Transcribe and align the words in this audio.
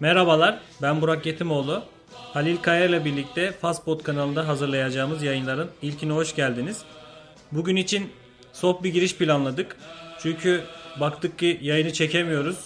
Merhabalar, 0.00 0.58
ben 0.82 1.00
Burak 1.00 1.26
Yetimoğlu. 1.26 1.82
Halil 2.14 2.56
Kaya 2.56 2.84
ile 2.84 3.04
birlikte 3.04 3.52
Fastpod 3.52 4.02
kanalında 4.02 4.48
hazırlayacağımız 4.48 5.22
yayınların 5.22 5.70
ilkine 5.82 6.12
hoş 6.12 6.34
geldiniz. 6.34 6.82
Bugün 7.52 7.76
için 7.76 8.10
soft 8.52 8.82
bir 8.82 8.92
giriş 8.92 9.16
planladık. 9.16 9.76
Çünkü 10.22 10.62
baktık 11.00 11.38
ki 11.38 11.58
yayını 11.62 11.92
çekemiyoruz, 11.92 12.58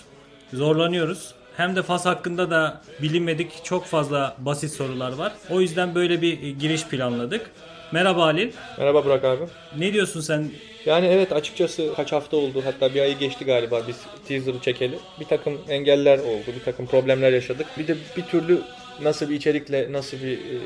zorlanıyoruz. 0.53 1.35
Hem 1.57 1.77
de 1.77 1.83
Fas 1.83 2.07
hakkında 2.07 2.51
da 2.51 2.81
bilinmedik 3.03 3.65
çok 3.65 3.87
fazla 3.87 4.37
basit 4.39 4.73
sorular 4.73 5.13
var. 5.13 5.33
O 5.51 5.61
yüzden 5.61 5.95
böyle 5.95 6.23
bir 6.23 6.39
giriş 6.51 6.87
planladık. 6.87 7.51
Merhaba 7.93 8.23
Halil. 8.23 8.53
Merhaba 8.79 9.05
Burak 9.05 9.25
abi. 9.25 9.45
Ne 9.79 9.93
diyorsun 9.93 10.21
sen? 10.21 10.51
Yani 10.87 11.07
evet 11.07 11.33
açıkçası 11.33 11.95
kaç 11.97 12.13
hafta 12.13 12.37
oldu 12.37 12.63
hatta 12.65 12.95
bir 12.95 13.01
ayı 13.01 13.19
geçti 13.19 13.45
galiba 13.45 13.83
biz 13.89 13.97
teaser'ı 14.29 14.61
çekeli. 14.61 14.99
Bir 15.21 15.25
takım 15.25 15.59
engeller 15.69 16.19
oldu, 16.19 16.47
bir 16.61 16.65
takım 16.65 16.87
problemler 16.87 17.33
yaşadık. 17.33 17.67
Bir 17.79 17.89
de 17.89 17.97
bir 18.17 18.23
türlü 18.23 18.61
nasıl 19.03 19.31
bir 19.31 19.35
içerikle, 19.35 19.93
nasıl 19.93 20.17
bir 20.17 20.33
e, 20.33 20.59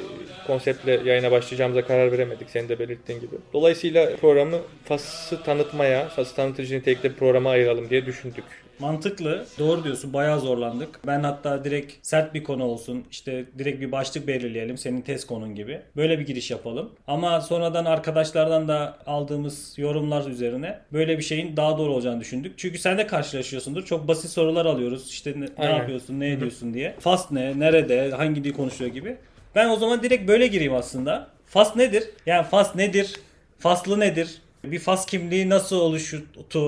konseptle 0.46 1.00
yayına 1.04 1.30
başlayacağımıza 1.30 1.86
karar 1.86 2.12
veremedik 2.12 2.50
senin 2.50 2.68
de 2.68 2.78
belirttiğin 2.78 3.20
gibi. 3.20 3.36
Dolayısıyla 3.52 4.16
programı 4.16 4.58
Fas'ı 4.84 5.42
tanıtmaya, 5.42 6.08
Fas'ı 6.08 6.36
tanıtıcı 6.36 6.78
nitelikte 6.78 7.10
bir 7.10 7.16
programa 7.16 7.50
ayıralım 7.50 7.90
diye 7.90 8.06
düşündük. 8.06 8.44
Mantıklı. 8.78 9.46
Doğru 9.58 9.84
diyorsun. 9.84 10.12
Bayağı 10.12 10.40
zorlandık. 10.40 11.00
Ben 11.06 11.22
hatta 11.22 11.64
direkt 11.64 12.06
sert 12.06 12.34
bir 12.34 12.44
konu 12.44 12.64
olsun. 12.64 13.04
işte 13.10 13.44
direkt 13.58 13.80
bir 13.80 13.92
başlık 13.92 14.26
belirleyelim. 14.26 14.78
Senin 14.78 15.00
test 15.00 15.26
konun 15.26 15.54
gibi. 15.54 15.80
Böyle 15.96 16.18
bir 16.18 16.26
giriş 16.26 16.50
yapalım. 16.50 16.90
Ama 17.06 17.40
sonradan 17.40 17.84
arkadaşlardan 17.84 18.68
da 18.68 18.98
aldığımız 19.06 19.74
yorumlar 19.78 20.26
üzerine 20.30 20.78
böyle 20.92 21.18
bir 21.18 21.22
şeyin 21.22 21.56
daha 21.56 21.78
doğru 21.78 21.92
olacağını 21.92 22.20
düşündük. 22.20 22.54
Çünkü 22.56 22.78
sen 22.78 22.98
de 22.98 23.06
karşılaşıyorsundur. 23.06 23.84
Çok 23.84 24.08
basit 24.08 24.30
sorular 24.30 24.66
alıyoruz. 24.66 25.10
İşte 25.10 25.34
ne, 25.40 25.46
ne 25.58 25.70
yapıyorsun, 25.76 26.20
ne 26.20 26.32
ediyorsun 26.32 26.74
diye. 26.74 26.94
Fast 27.00 27.30
ne, 27.30 27.58
nerede, 27.58 28.10
hangi 28.10 28.44
dil 28.44 28.52
konuşuyor 28.52 28.90
gibi. 28.90 29.16
Ben 29.54 29.68
o 29.68 29.76
zaman 29.76 30.02
direkt 30.02 30.28
böyle 30.28 30.46
gireyim 30.46 30.74
aslında. 30.74 31.28
Fast 31.46 31.76
nedir? 31.76 32.04
Yani 32.26 32.46
fast 32.46 32.74
nedir? 32.74 33.14
Faslı 33.58 34.00
nedir? 34.00 34.38
Bir 34.70 34.78
Fas 34.78 35.06
kimliği 35.06 35.48
nasıl 35.48 35.76
oluştu 35.76 36.22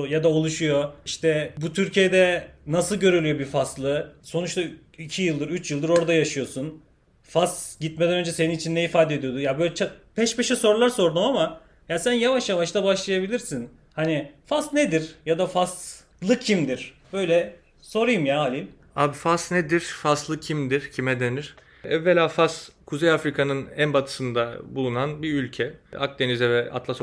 ya 0.09 0.23
da 0.23 0.27
oluşuyor? 0.29 0.89
İşte 1.05 1.53
bu 1.61 1.73
Türkiye'de 1.73 2.47
nasıl 2.67 2.95
görülüyor 2.95 3.39
bir 3.39 3.45
Faslı? 3.45 4.13
Sonuçta 4.23 4.61
2 4.97 5.21
yıldır, 5.23 5.49
3 5.49 5.71
yıldır 5.71 5.89
orada 5.89 6.13
yaşıyorsun. 6.13 6.81
Fas 7.23 7.79
gitmeden 7.79 8.13
önce 8.13 8.31
senin 8.31 8.53
için 8.55 8.75
ne 8.75 8.83
ifade 8.83 9.15
ediyordu? 9.15 9.39
Ya 9.39 9.59
böyle 9.59 9.73
peş 10.15 10.35
peşe 10.35 10.55
sorular 10.55 10.89
sordum 10.89 11.23
ama 11.23 11.61
ya 11.89 11.99
sen 11.99 12.13
yavaş 12.13 12.49
yavaş 12.49 12.75
da 12.75 12.83
başlayabilirsin. 12.83 13.69
Hani 13.93 14.31
Fas 14.45 14.73
nedir 14.73 15.15
ya 15.25 15.37
da 15.39 15.47
Faslı 15.47 16.39
kimdir? 16.39 16.93
Böyle 17.13 17.55
sorayım 17.81 18.25
ya 18.25 18.39
Halil. 18.39 18.65
Abi 18.95 19.13
Fas 19.13 19.51
nedir? 19.51 19.79
Faslı 19.81 20.39
kimdir? 20.39 20.91
Kime 20.91 21.19
denir? 21.19 21.55
Evvela 21.83 22.27
Fas, 22.27 22.69
Kuzey 22.85 23.11
Afrika'nın 23.11 23.67
en 23.75 23.93
batısında 23.93 24.57
bulunan 24.63 25.23
bir 25.23 25.33
ülke. 25.33 25.73
Akdeniz'e 25.97 26.49
ve 26.49 26.71
Atlas 26.71 27.01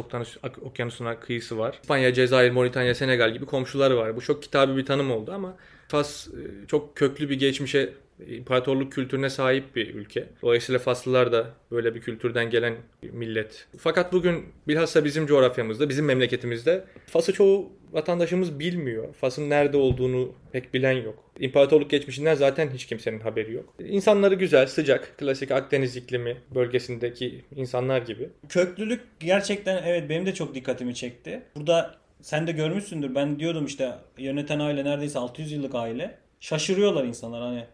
Okyanusu'na 0.62 1.20
kıyısı 1.20 1.58
var. 1.58 1.78
İspanya, 1.82 2.12
Cezayir, 2.14 2.50
Moritanya, 2.50 2.94
Senegal 2.94 3.32
gibi 3.32 3.46
komşuları 3.46 3.96
var. 3.96 4.16
Bu 4.16 4.20
çok 4.20 4.42
kitabi 4.42 4.76
bir 4.76 4.86
tanım 4.86 5.10
oldu 5.10 5.32
ama 5.32 5.56
Fas 5.88 6.28
e, 6.28 6.66
çok 6.66 6.96
köklü 6.96 7.30
bir 7.30 7.38
geçmişe, 7.38 7.92
imparatorluk 8.26 8.92
kültürüne 8.92 9.30
sahip 9.30 9.76
bir 9.76 9.94
ülke. 9.94 10.28
Dolayısıyla 10.42 10.78
Faslılar 10.78 11.32
da 11.32 11.46
böyle 11.70 11.94
bir 11.94 12.00
kültürden 12.00 12.50
gelen 12.50 12.74
millet. 13.02 13.66
Fakat 13.78 14.12
bugün 14.12 14.44
bilhassa 14.68 15.04
bizim 15.04 15.26
coğrafyamızda, 15.26 15.88
bizim 15.88 16.04
memleketimizde 16.04 16.84
Fas'ı 17.06 17.32
çoğu 17.32 17.72
vatandaşımız 17.92 18.58
bilmiyor. 18.58 19.14
Fas'ın 19.14 19.50
nerede 19.50 19.76
olduğunu 19.76 20.32
pek 20.52 20.74
bilen 20.74 20.92
yok. 20.92 21.24
İmparatorluk 21.38 21.90
geçmişinden 21.90 22.34
zaten 22.34 22.70
hiç 22.70 22.86
kimsenin 22.86 23.20
haberi 23.20 23.52
yok. 23.52 23.74
İnsanları 23.78 24.34
güzel, 24.34 24.66
sıcak, 24.66 25.18
klasik 25.18 25.50
Akdeniz 25.50 25.96
iklimi 25.96 26.36
bölgesindeki 26.54 27.44
insanlar 27.56 28.02
gibi. 28.02 28.28
Köklülük 28.48 29.00
gerçekten 29.20 29.82
evet 29.86 30.10
benim 30.10 30.26
de 30.26 30.34
çok 30.34 30.54
dikkatimi 30.54 30.94
çekti. 30.94 31.42
Burada 31.56 31.94
sen 32.22 32.46
de 32.46 32.52
görmüşsündür. 32.52 33.14
Ben 33.14 33.38
diyordum 33.38 33.66
işte 33.66 33.94
yöneten 34.18 34.58
aile 34.58 34.84
neredeyse 34.84 35.18
600 35.18 35.52
yıllık 35.52 35.74
aile. 35.74 36.18
Şaşırıyorlar 36.40 37.04
insanlar 37.04 37.42
hani 37.42 37.64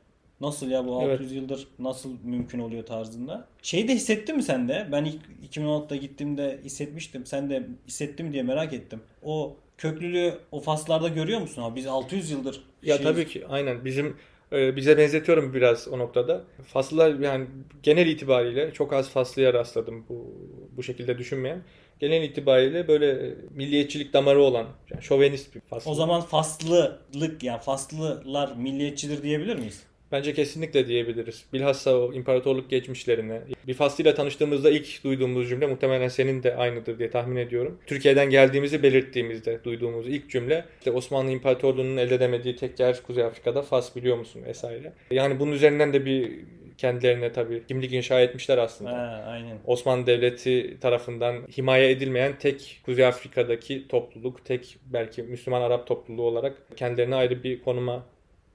nasıl 0.41 0.71
ya 0.71 0.87
bu 0.87 1.03
Evet. 1.03 1.13
600 1.13 1.33
yıldır 1.33 1.69
nasıl 1.79 2.11
mümkün 2.25 2.59
oluyor 2.59 2.87
tarzında. 2.87 3.49
Şeyi 3.63 3.89
de 3.89 3.95
hissettin 3.95 4.37
mi 4.37 4.43
sen 4.43 4.69
de? 4.69 4.89
Ben 4.93 5.05
ilk 5.05 5.21
2016'da 5.57 5.97
gittiğimde 5.97 6.61
hissetmiştim. 6.65 7.27
Sen 7.27 7.51
de 7.51 7.67
hissettin 7.87 8.27
mi 8.27 8.33
diye 8.33 8.43
merak 8.43 8.73
ettim. 8.73 9.01
O 9.23 9.57
köklülüğü 9.79 10.35
o 10.53 10.61
faslarda 10.61 11.09
görüyor 11.09 11.41
musun? 11.41 11.63
Ha 11.63 11.77
biz 11.77 11.87
600 11.87 12.31
yıldır 12.31 12.65
Ya 12.83 12.97
şey- 12.97 13.05
tabii 13.05 13.27
ki 13.27 13.47
aynen 13.49 13.85
bizim 13.85 14.17
e, 14.53 14.77
bize 14.77 14.99
benzetiyorum 14.99 15.55
biraz 15.55 15.89
o 15.89 15.99
noktada. 15.99 16.45
Faslılar 16.67 17.15
yani 17.19 17.47
genel 17.83 18.07
itibariyle 18.07 18.73
çok 18.73 18.93
az 18.93 19.11
Faslıya 19.11 19.55
rastladım 19.55 20.05
bu 20.09 20.35
bu 20.77 20.83
şekilde 20.83 21.19
düşünmeyen. 21.19 21.63
Genel 22.01 22.23
itibariyle 22.23 22.89
böyle 22.89 23.11
e, 23.11 23.35
milliyetçilik 23.51 24.13
damarı 24.13 24.43
olan, 24.43 24.67
yani 24.91 25.03
şovenist 25.03 25.55
bir 25.55 25.61
Faslı. 25.61 25.91
O 25.91 25.95
zaman 25.95 26.21
faslılık 26.21 27.43
yani 27.43 27.61
faslılar 27.61 28.57
milliyetçidir 28.57 29.23
diyebilir 29.23 29.57
miyiz? 29.57 29.83
Bence 30.13 30.35
kesinlikle 30.35 30.87
diyebiliriz. 30.89 31.45
Bilhassa 31.53 31.97
o 31.97 32.13
imparatorluk 32.13 32.71
geçmişlerine. 32.71 33.41
Bir 33.67 33.75
Faslı'yla 33.75 34.15
tanıştığımızda 34.15 34.71
ilk 34.71 35.05
duyduğumuz 35.05 35.49
cümle 35.49 35.67
muhtemelen 35.67 36.09
senin 36.09 36.43
de 36.43 36.57
aynıdır 36.57 36.99
diye 36.99 37.11
tahmin 37.11 37.37
ediyorum. 37.37 37.79
Türkiye'den 37.87 38.31
geldiğimizi 38.31 38.83
belirttiğimizde 38.83 39.65
duyduğumuz 39.65 40.09
ilk 40.09 40.31
cümle 40.31 40.65
işte 40.79 40.91
Osmanlı 40.91 41.31
İmparatorluğu'nun 41.31 41.97
elde 41.97 42.15
edemediği 42.15 42.57
tek 42.57 42.81
yer 42.81 43.03
Kuzey 43.03 43.25
Afrika'da 43.25 43.63
Fas 43.63 43.97
biliyor 43.97 44.17
musun 44.17 44.43
vesaire. 44.45 44.93
Yani 45.11 45.41
bunun 45.41 45.53
üzerinden 45.53 45.93
de 45.93 46.07
bir 46.07 46.41
kendilerine 46.79 47.33
tabii 47.33 47.63
kimlik 47.69 47.93
inşa 47.93 48.21
etmişler 48.21 48.59
aslında. 48.59 48.93
Ha, 48.93 49.25
aynen. 49.29 49.59
Osmanlı 49.67 50.07
Devleti 50.07 50.77
tarafından 50.81 51.37
himaye 51.57 51.91
edilmeyen 51.91 52.39
tek 52.39 52.81
Kuzey 52.85 53.07
Afrika'daki 53.07 53.89
topluluk, 53.89 54.45
tek 54.45 54.77
belki 54.87 55.23
Müslüman 55.23 55.63
Arap 55.63 55.87
topluluğu 55.87 56.23
olarak 56.23 56.57
kendilerine 56.77 57.15
ayrı 57.15 57.43
bir 57.43 57.63
konuma 57.63 58.07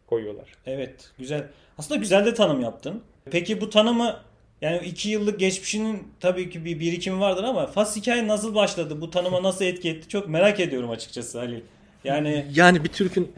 koyuyorlar. 0.07 0.45
Evet, 0.66 1.12
güzel. 1.19 1.47
Aslında 1.78 2.00
güzel 2.00 2.25
de 2.25 2.34
tanım 2.34 2.62
yaptın. 2.62 3.01
Peki 3.31 3.62
bu 3.62 3.69
tanımı 3.69 4.16
yani 4.62 4.88
iki 4.88 5.09
yıllık 5.09 5.40
geçmişinin 5.40 6.07
tabii 6.19 6.50
ki 6.50 6.66
bir 6.66 6.79
birikimi 6.79 7.19
vardır 7.19 7.44
ama 7.44 7.68
Fas 7.68 7.95
hikaye 7.95 8.28
nasıl 8.28 8.56
başladı? 8.56 9.01
Bu 9.01 9.09
tanıma 9.09 9.44
nasıl 9.44 9.66
etki 9.66 9.90
etti? 9.90 10.09
Çok 10.09 10.28
merak 10.28 10.59
ediyorum 10.59 10.90
açıkçası 10.90 11.38
Halil. 11.40 11.62
Yani 12.03 12.46
Yani 12.53 12.84
bir 12.84 12.90
Türk'ün 12.90 13.31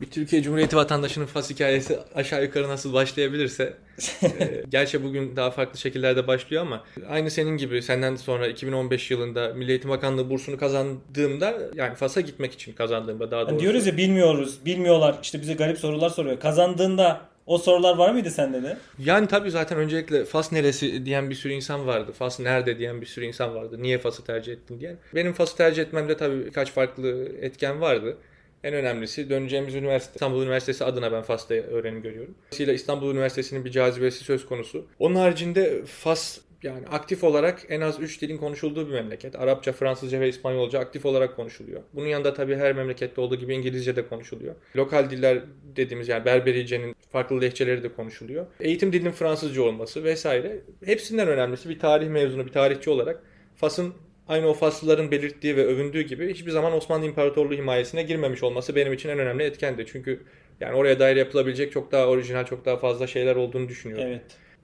bir 0.00 0.10
Türkiye 0.10 0.42
Cumhuriyeti 0.42 0.76
vatandaşının 0.76 1.26
Fas 1.26 1.50
hikayesi 1.50 1.98
aşağı 2.14 2.42
yukarı 2.42 2.68
nasıl 2.68 2.92
başlayabilirse 2.92 3.74
e, 4.22 4.62
gerçi 4.68 5.04
bugün 5.04 5.36
daha 5.36 5.50
farklı 5.50 5.78
şekillerde 5.78 6.26
başlıyor 6.26 6.62
ama 6.62 6.84
aynı 7.08 7.30
senin 7.30 7.56
gibi 7.56 7.82
senden 7.82 8.16
sonra 8.16 8.46
2015 8.46 9.10
yılında 9.10 9.54
Milli 9.54 9.70
Eğitim 9.70 9.90
Bakanlığı 9.90 10.30
bursunu 10.30 10.58
kazandığımda 10.58 11.54
yani 11.74 11.94
Fas'a 11.94 12.20
gitmek 12.20 12.52
için 12.52 12.72
kazandığımda 12.72 13.30
daha 13.30 13.46
doğrusu. 13.46 13.60
diyoruz 13.60 13.86
ya 13.86 13.96
bilmiyoruz, 13.96 14.58
bilmiyorlar. 14.66 15.18
İşte 15.22 15.40
bize 15.40 15.54
garip 15.54 15.78
sorular 15.78 16.10
soruyor. 16.10 16.40
Kazandığında 16.40 17.20
o 17.46 17.58
sorular 17.58 17.96
var 17.96 18.10
mıydı 18.12 18.30
sende 18.30 18.62
de? 18.62 18.76
Yani 18.98 19.26
tabii 19.26 19.50
zaten 19.50 19.78
öncelikle 19.78 20.24
Fas 20.24 20.52
neresi 20.52 21.06
diyen 21.06 21.30
bir 21.30 21.34
sürü 21.34 21.52
insan 21.52 21.86
vardı. 21.86 22.12
Fas 22.12 22.40
nerede 22.40 22.78
diyen 22.78 23.00
bir 23.00 23.06
sürü 23.06 23.24
insan 23.24 23.54
vardı. 23.54 23.76
Niye 23.82 23.98
Fas'ı 23.98 24.24
tercih 24.24 24.52
ettin 24.52 24.80
diyen. 24.80 24.96
Benim 25.14 25.32
Fas'ı 25.32 25.56
tercih 25.56 25.82
etmemde 25.82 26.16
tabii 26.16 26.46
birkaç 26.46 26.72
farklı 26.72 27.28
etken 27.40 27.80
vardı. 27.80 28.16
En 28.64 28.74
önemlisi 28.74 29.30
döneceğimiz 29.30 29.74
üniversite. 29.74 30.12
İstanbul 30.14 30.42
Üniversitesi 30.42 30.84
adına 30.84 31.12
ben 31.12 31.22
Fas'ta 31.22 31.54
öğrenim 31.54 32.02
görüyorum. 32.02 32.34
Dolayısıyla 32.38 32.72
İstanbul 32.72 33.12
Üniversitesi'nin 33.12 33.64
bir 33.64 33.70
cazibesi 33.70 34.24
söz 34.24 34.46
konusu. 34.46 34.86
Onun 34.98 35.14
haricinde 35.14 35.84
Fas 35.84 36.38
yani 36.62 36.86
aktif 36.86 37.24
olarak 37.24 37.62
en 37.68 37.80
az 37.80 38.00
3 38.00 38.22
dilin 38.22 38.36
konuşulduğu 38.36 38.88
bir 38.88 38.92
memleket. 38.92 39.36
Arapça, 39.36 39.72
Fransızca 39.72 40.20
ve 40.20 40.28
İspanyolca 40.28 40.78
aktif 40.78 41.06
olarak 41.06 41.36
konuşuluyor. 41.36 41.82
Bunun 41.94 42.06
yanında 42.06 42.34
tabii 42.34 42.56
her 42.56 42.72
memlekette 42.72 43.20
olduğu 43.20 43.36
gibi 43.36 43.54
İngilizce 43.54 43.96
de 43.96 44.08
konuşuluyor. 44.08 44.54
Lokal 44.76 45.10
diller 45.10 45.42
dediğimiz 45.76 46.08
yani 46.08 46.24
Berberice'nin 46.24 46.96
farklı 47.10 47.40
lehçeleri 47.40 47.82
de 47.82 47.92
konuşuluyor. 47.92 48.46
Eğitim 48.60 48.92
dilinin 48.92 49.10
Fransızca 49.10 49.62
olması 49.62 50.04
vesaire. 50.04 50.60
Hepsinden 50.84 51.28
önemlisi 51.28 51.68
bir 51.68 51.78
tarih 51.78 52.08
mezunu, 52.08 52.46
bir 52.46 52.52
tarihçi 52.52 52.90
olarak 52.90 53.22
Fas'ın 53.56 53.94
aynı 54.28 54.46
o 54.46 54.54
Faslıların 54.54 55.10
belirttiği 55.10 55.56
ve 55.56 55.66
övündüğü 55.66 56.02
gibi 56.02 56.34
hiçbir 56.34 56.50
zaman 56.50 56.72
Osmanlı 56.72 57.06
İmparatorluğu 57.06 57.54
himayesine 57.54 58.02
girmemiş 58.02 58.42
olması 58.42 58.76
benim 58.76 58.92
için 58.92 59.08
en 59.08 59.18
önemli 59.18 59.42
etkendi. 59.42 59.84
Çünkü 59.92 60.22
yani 60.60 60.76
oraya 60.76 60.98
dair 60.98 61.16
yapılabilecek 61.16 61.72
çok 61.72 61.92
daha 61.92 62.06
orijinal, 62.06 62.44
çok 62.44 62.64
daha 62.64 62.76
fazla 62.76 63.06
şeyler 63.06 63.36
olduğunu 63.36 63.68
düşünüyorum. 63.68 64.06
Evet. 64.06 64.22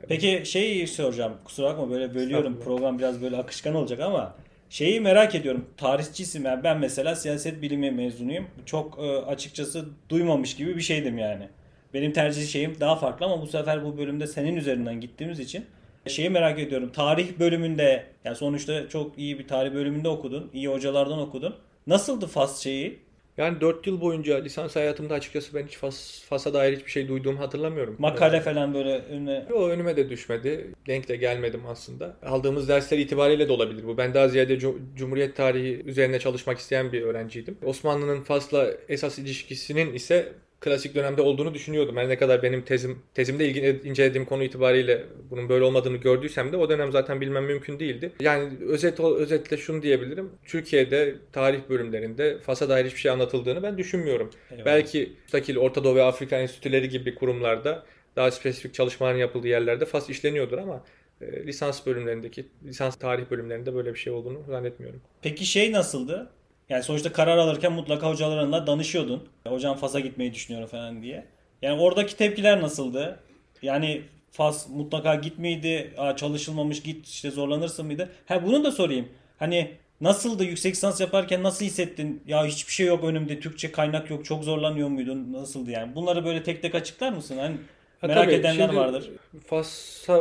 Peki 0.08 0.42
şeyi 0.44 0.88
soracağım. 0.88 1.32
Kusura 1.44 1.66
bakma 1.66 1.90
böyle 1.90 2.14
bölüyorum. 2.14 2.60
Program 2.64 2.98
biraz 2.98 3.22
böyle 3.22 3.36
akışkan 3.36 3.74
olacak 3.74 4.00
ama 4.00 4.34
şeyi 4.70 5.00
merak 5.00 5.34
ediyorum. 5.34 5.64
Tarihçisim 5.76 6.44
yani 6.44 6.64
ben 6.64 6.78
mesela 6.78 7.16
siyaset 7.16 7.62
bilimi 7.62 7.90
mezunuyum. 7.90 8.46
Çok 8.66 8.98
e, 8.98 9.02
açıkçası 9.02 9.84
duymamış 10.08 10.56
gibi 10.56 10.76
bir 10.76 10.82
şeydim 10.82 11.18
yani. 11.18 11.48
Benim 11.94 12.12
tercih 12.12 12.46
şeyim 12.46 12.76
daha 12.80 12.96
farklı 12.96 13.26
ama 13.26 13.42
bu 13.42 13.46
sefer 13.46 13.84
bu 13.84 13.98
bölümde 13.98 14.26
senin 14.26 14.56
üzerinden 14.56 15.00
gittiğimiz 15.00 15.40
için 15.40 15.64
şeyi 16.08 16.30
merak 16.30 16.58
ediyorum. 16.58 16.92
Tarih 16.92 17.38
bölümünde 17.38 18.06
yani 18.24 18.36
sonuçta 18.36 18.88
çok 18.88 19.18
iyi 19.18 19.38
bir 19.38 19.48
tarih 19.48 19.74
bölümünde 19.74 20.08
okudun. 20.08 20.50
iyi 20.52 20.68
hocalardan 20.68 21.18
okudun. 21.18 21.54
Nasıldı 21.86 22.26
Fas 22.26 22.62
şeyi? 22.62 22.98
Yani 23.36 23.60
4 23.60 23.86
yıl 23.86 24.00
boyunca 24.00 24.36
lisans 24.42 24.76
hayatımda 24.76 25.14
açıkçası 25.14 25.54
ben 25.54 25.66
hiç 25.66 25.76
Fas, 25.76 26.22
Fas'a 26.22 26.54
dair 26.54 26.76
hiçbir 26.76 26.90
şey 26.90 27.08
duyduğumu 27.08 27.38
hatırlamıyorum. 27.40 27.96
Makale 27.98 28.40
falan 28.40 28.74
böyle 28.74 28.98
önüne 28.98 29.44
O 29.54 29.68
önüme 29.68 29.96
de 29.96 30.10
düşmedi. 30.10 30.70
Denk 30.86 31.08
de 31.08 31.16
gelmedim 31.16 31.60
aslında. 31.68 32.16
Aldığımız 32.22 32.68
dersler 32.68 32.98
itibariyle 32.98 33.48
de 33.48 33.52
olabilir 33.52 33.84
bu. 33.86 33.98
Ben 33.98 34.14
daha 34.14 34.28
ziyade 34.28 34.54
Cum- 34.58 34.78
Cumhuriyet 34.96 35.36
tarihi 35.36 35.82
üzerine 35.86 36.18
çalışmak 36.18 36.58
isteyen 36.58 36.92
bir 36.92 37.02
öğrenciydim. 37.02 37.58
Osmanlı'nın 37.64 38.22
Fas'la 38.22 38.70
esas 38.88 39.18
ilişkisinin 39.18 39.94
ise 39.94 40.32
klasik 40.60 40.94
dönemde 40.94 41.22
olduğunu 41.22 41.54
düşünüyordum. 41.54 41.96
Her 41.96 42.08
ne 42.08 42.18
kadar 42.18 42.42
benim 42.42 42.62
tezim 42.62 42.98
tezimde 43.14 43.48
ilgili 43.48 43.88
incelediğim 43.88 44.24
konu 44.24 44.44
itibariyle 44.44 45.04
bunun 45.30 45.48
böyle 45.48 45.64
olmadığını 45.64 45.96
gördüysem 45.96 46.52
de 46.52 46.56
o 46.56 46.68
dönem 46.68 46.92
zaten 46.92 47.20
bilmem 47.20 47.44
mümkün 47.44 47.80
değildi. 47.80 48.12
Yani 48.20 48.48
özet 48.68 49.00
özetle 49.00 49.56
şunu 49.56 49.82
diyebilirim. 49.82 50.30
Türkiye'de 50.44 51.14
tarih 51.32 51.60
bölümlerinde 51.68 52.38
Fas'a 52.38 52.68
dair 52.68 52.84
hiçbir 52.84 53.00
şey 53.00 53.10
anlatıldığını 53.10 53.62
ben 53.62 53.78
düşünmüyorum. 53.78 54.30
Eyvallah. 54.50 54.64
Belki 54.64 55.12
müstakil 55.22 55.56
Orta 55.56 55.84
Doğu 55.84 55.94
ve 55.94 56.02
Afrika 56.02 56.36
enstitüleri 56.36 56.88
gibi 56.88 57.14
kurumlarda 57.14 57.84
daha 58.16 58.30
spesifik 58.30 58.74
çalışmaların 58.74 59.18
yapıldığı 59.18 59.48
yerlerde 59.48 59.84
Fas 59.84 60.10
işleniyordur 60.10 60.58
ama 60.58 60.84
e, 61.20 61.46
lisans 61.46 61.86
bölümlerindeki, 61.86 62.46
lisans 62.64 62.96
tarih 62.96 63.30
bölümlerinde 63.30 63.74
böyle 63.74 63.94
bir 63.94 63.98
şey 63.98 64.12
olduğunu 64.12 64.44
zannetmiyorum. 64.48 65.00
Peki 65.22 65.46
şey 65.46 65.72
nasıldı? 65.72 66.30
Yani 66.70 66.82
sonuçta 66.82 67.12
karar 67.12 67.36
alırken 67.38 67.72
mutlaka 67.72 68.08
hocalarınla 68.10 68.66
danışıyordun. 68.66 69.28
Hocam 69.48 69.76
Fas'a 69.76 70.00
gitmeyi 70.00 70.34
düşünüyorum 70.34 70.68
falan 70.68 71.02
diye. 71.02 71.26
Yani 71.62 71.80
oradaki 71.80 72.16
tepkiler 72.16 72.62
nasıldı? 72.62 73.20
Yani 73.62 74.02
Fas 74.30 74.68
mutlaka 74.68 75.14
git 75.14 75.38
miydi? 75.38 75.94
Aa, 75.98 76.16
çalışılmamış 76.16 76.82
git 76.82 77.08
işte 77.08 77.30
zorlanırsın 77.30 77.86
mıydı? 77.86 78.08
Ha 78.26 78.46
bunu 78.46 78.64
da 78.64 78.72
sorayım. 78.72 79.08
Hani 79.38 79.70
nasıldı 80.00 80.44
yüksek 80.44 80.74
lisans 80.74 81.00
yaparken 81.00 81.42
nasıl 81.42 81.64
hissettin? 81.64 82.22
Ya 82.26 82.46
hiçbir 82.46 82.72
şey 82.72 82.86
yok 82.86 83.04
önümde 83.04 83.40
Türkçe 83.40 83.72
kaynak 83.72 84.10
yok 84.10 84.24
çok 84.24 84.44
zorlanıyor 84.44 84.88
muydun? 84.88 85.32
Nasıldı 85.32 85.70
yani? 85.70 85.94
Bunları 85.94 86.24
böyle 86.24 86.42
tek 86.42 86.62
tek 86.62 86.74
açıklar 86.74 87.12
mısın? 87.12 87.38
Hani 87.38 87.56
Ha, 88.00 88.06
merak 88.06 88.24
tabii, 88.24 88.34
edenler 88.34 88.74
vardır. 88.74 89.10
Fas'a 89.46 90.18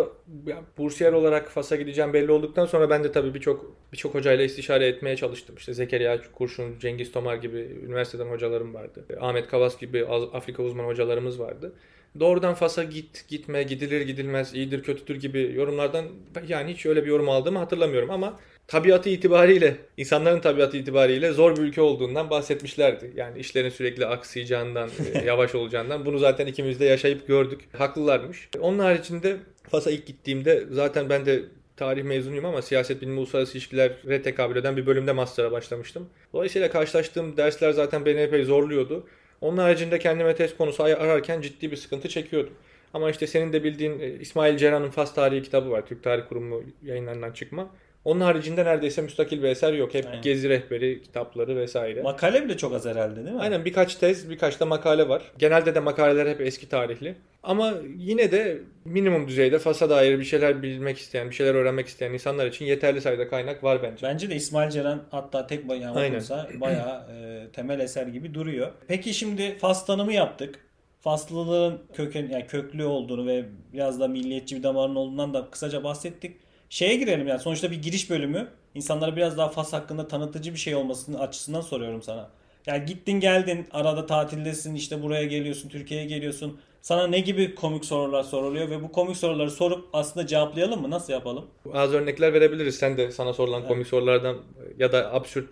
ya, 0.48 0.64
bursiyer 0.78 1.14
olarak 1.14 1.50
Fas'a 1.50 1.76
gideceğim 1.76 2.14
belli 2.14 2.31
olduktan 2.31 2.66
sonra 2.66 2.90
ben 2.90 3.04
de 3.04 3.12
tabii 3.12 3.34
birçok 3.34 3.76
birçok 3.94 4.16
hocayla 4.16 4.46
istişare 4.46 4.88
etmeye 4.88 5.16
çalıştım. 5.16 5.56
İşte 5.60 5.74
Zekeriya 5.74 6.22
Kurşun, 6.31 6.80
Cengiz 6.80 7.12
Tomar 7.12 7.36
gibi 7.36 7.58
üniversiteden 7.86 8.26
hocalarım 8.26 8.74
vardı. 8.74 9.06
Ahmet 9.20 9.48
Kavas 9.48 9.80
gibi 9.80 10.06
Afrika 10.06 10.64
uzman 10.64 10.86
hocalarımız 10.86 11.40
vardı. 11.40 11.74
Doğrudan 12.20 12.54
Fas'a 12.54 12.84
git, 12.84 13.28
gitme, 13.28 13.64
gidilir, 13.64 14.02
gidilmez, 14.02 14.56
iyidir, 14.56 14.84
kötüdür 14.84 15.16
gibi 15.16 15.52
yorumlardan 15.56 16.06
yani 16.48 16.74
hiç 16.74 16.86
öyle 16.86 17.04
bir 17.04 17.10
yorum 17.10 17.30
aldığımı 17.30 17.60
hatırlamıyorum 17.60 18.10
ama 18.10 18.40
tabiatı 18.68 19.10
itibariyle, 19.10 19.76
insanların 19.98 20.40
tabiatı 20.40 20.78
itibariyle 20.78 21.32
zor 21.32 21.58
bir 21.58 21.62
ülke 21.62 21.82
olduğundan 21.82 22.30
bahsetmişlerdi. 22.30 23.12
Yani 23.16 23.40
işlerin 23.40 23.70
sürekli 23.70 24.06
aksayacağından, 24.06 24.90
e, 25.14 25.26
yavaş 25.26 25.56
olacağından 25.56 26.06
bunu 26.06 26.20
zaten 26.20 26.48
ikimiz 26.48 26.80
de 26.80 26.86
yaşayıp 26.86 27.28
gördük. 27.28 27.62
Haklılarmış. 27.78 28.50
Onun 28.60 28.80
haricinde 28.80 29.38
Fas'a 29.70 29.92
ilk 29.92 30.06
gittiğimde 30.06 30.66
zaten 30.72 31.10
ben 31.10 31.26
de 31.26 31.44
tarih 31.78 32.04
mezunuyum 32.04 32.46
ama 32.46 32.62
siyaset 32.62 33.02
bilimi 33.02 33.20
uluslararası 33.20 33.52
ilişkilere 33.52 34.22
tekabül 34.22 34.56
eden 34.56 34.78
bir 34.78 34.86
bölümde 34.86 35.12
master'a 35.12 35.52
başlamıştım. 35.52 36.10
Dolayısıyla 36.34 36.72
karşılaştığım 36.72 37.38
dersler 37.38 37.72
zaten 37.72 38.06
beni 38.06 38.20
epey 38.20 38.44
zorluyordu. 38.44 39.08
Onun 39.42 39.58
haricinde 39.58 40.00
kendime 40.00 40.36
test 40.36 40.58
konusu 40.58 40.84
ararken 40.84 41.42
ciddi 41.42 41.72
bir 41.72 41.78
sıkıntı 41.78 42.10
çekiyordum. 42.10 42.54
Ama 42.94 43.10
işte 43.10 43.28
senin 43.28 43.54
de 43.54 43.64
bildiğin 43.64 44.00
e, 44.00 44.08
İsmail 44.10 44.58
Ceran'ın 44.58 44.90
Fas 44.90 45.16
Tarihi 45.16 45.44
kitabı 45.44 45.72
var. 45.72 45.86
Türk 45.86 46.04
Tarih 46.04 46.24
Kurumu 46.30 46.64
yayınlarından 46.84 47.32
çıkma. 47.32 47.70
Onun 48.06 48.22
haricinde 48.22 48.66
neredeyse 48.66 49.02
müstakil 49.02 49.44
bir 49.44 49.48
eser 49.48 49.74
yok. 49.74 49.94
Hep 49.94 50.06
Aynen. 50.06 50.22
gezi 50.22 50.50
rehberi, 50.50 51.02
kitapları 51.02 51.56
vesaire. 51.56 52.02
Makale 52.02 52.46
bile 52.46 52.58
çok 52.58 52.74
az 52.74 52.86
herhalde 52.86 53.16
değil 53.16 53.36
mi? 53.36 53.42
Aynen 53.42 53.66
birkaç 53.66 53.96
tez, 53.96 54.30
birkaç 54.30 54.60
da 54.60 54.66
makale 54.66 55.10
var. 55.10 55.32
Genelde 55.38 55.76
de 55.76 55.80
makaleler 55.80 56.26
hep 56.26 56.42
eski 56.42 56.70
tarihli. 56.70 57.16
Ama 57.44 57.74
yine 57.98 58.32
de 58.32 58.62
minimum 58.86 59.28
düzeyde 59.28 59.60
Fas'a 59.60 59.90
dair 59.90 60.20
bir 60.20 60.24
şeyler 60.24 60.64
bilmek 60.64 60.98
isteyen, 60.98 61.30
bir 61.30 61.36
şeyler 61.36 61.56
öğrenmek 61.56 61.88
isteyen 61.88 62.14
insanlar 62.14 62.48
için 62.48 62.66
yeterli 62.66 63.02
sayıda 63.02 63.28
kaynak 63.30 63.64
var 63.64 63.84
bence. 63.84 64.08
Bence 64.08 64.30
de 64.30 64.36
İsmail 64.36 64.70
Ceren 64.70 65.00
hatta 65.12 65.48
tek 65.48 65.68
bayağı 65.68 65.92
okursa 65.92 66.50
bayağı 66.54 67.06
e, 67.12 67.48
temel 67.54 67.80
eser 67.80 68.08
gibi 68.08 68.34
duruyor. 68.34 68.72
Peki 68.88 69.14
şimdi 69.14 69.58
Fas 69.58 69.86
tanımı 69.86 70.14
yaptık. 70.14 70.60
Faslılığın 71.02 71.82
köken 71.94 72.30
yani 72.30 72.48
köklü 72.48 72.86
olduğunu 72.86 73.28
ve 73.28 73.46
biraz 73.74 74.00
da 74.00 74.08
milliyetçi 74.08 74.56
bir 74.58 74.64
damarın 74.64 74.96
olduğundan 74.96 75.34
da 75.34 75.48
kısaca 75.52 75.84
bahsettik. 75.84 76.38
Şeye 76.70 76.96
girelim 76.96 77.28
yani 77.28 77.40
sonuçta 77.40 77.72
bir 77.72 77.82
giriş 77.82 78.10
bölümü. 78.10 78.48
İnsanlara 78.76 79.16
biraz 79.16 79.38
daha 79.38 79.50
Fas 79.50 79.74
hakkında 79.74 80.08
tanıtıcı 80.08 80.54
bir 80.54 80.60
şey 80.60 80.76
olmasının 80.76 81.20
açısından 81.20 81.62
soruyorum 81.62 82.02
sana. 82.02 82.30
Yani 82.66 82.86
gittin 82.86 83.20
geldin 83.20 83.68
arada 83.72 84.06
tatildesin 84.06 84.76
işte 84.76 85.04
buraya 85.04 85.26
geliyorsun 85.26 85.70
Türkiye'ye 85.70 86.08
geliyorsun. 86.08 86.60
Sana 86.81 87.08
ne 87.08 87.20
gibi 87.20 87.56
komik 87.56 87.86
sorular 87.86 88.24
soruluyor 88.24 88.70
ve 88.70 88.84
bu 88.84 88.92
komik 88.92 89.18
soruları 89.18 89.52
sorup 89.52 89.86
aslında 89.94 90.28
cevaplayalım 90.28 90.81
mı? 90.81 90.90
Nasıl 90.90 91.14
yapalım? 91.14 91.46
Az 91.74 91.94
örnekler 91.94 92.34
verebiliriz. 92.34 92.76
Sen 92.76 92.98
de 92.98 93.12
sana 93.12 93.34
sorulan 93.34 93.68
komik 93.68 93.88
sorulardan 93.88 94.38
ya 94.78 94.92
da 94.92 95.14
absürt 95.14 95.48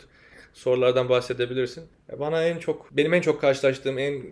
sorulardan 0.53 1.09
bahsedebilirsin. 1.09 1.83
Bana 2.19 2.43
en 2.43 2.57
çok, 2.57 2.97
benim 2.97 3.13
en 3.13 3.21
çok 3.21 3.41
karşılaştığım 3.41 3.99
en 3.99 4.23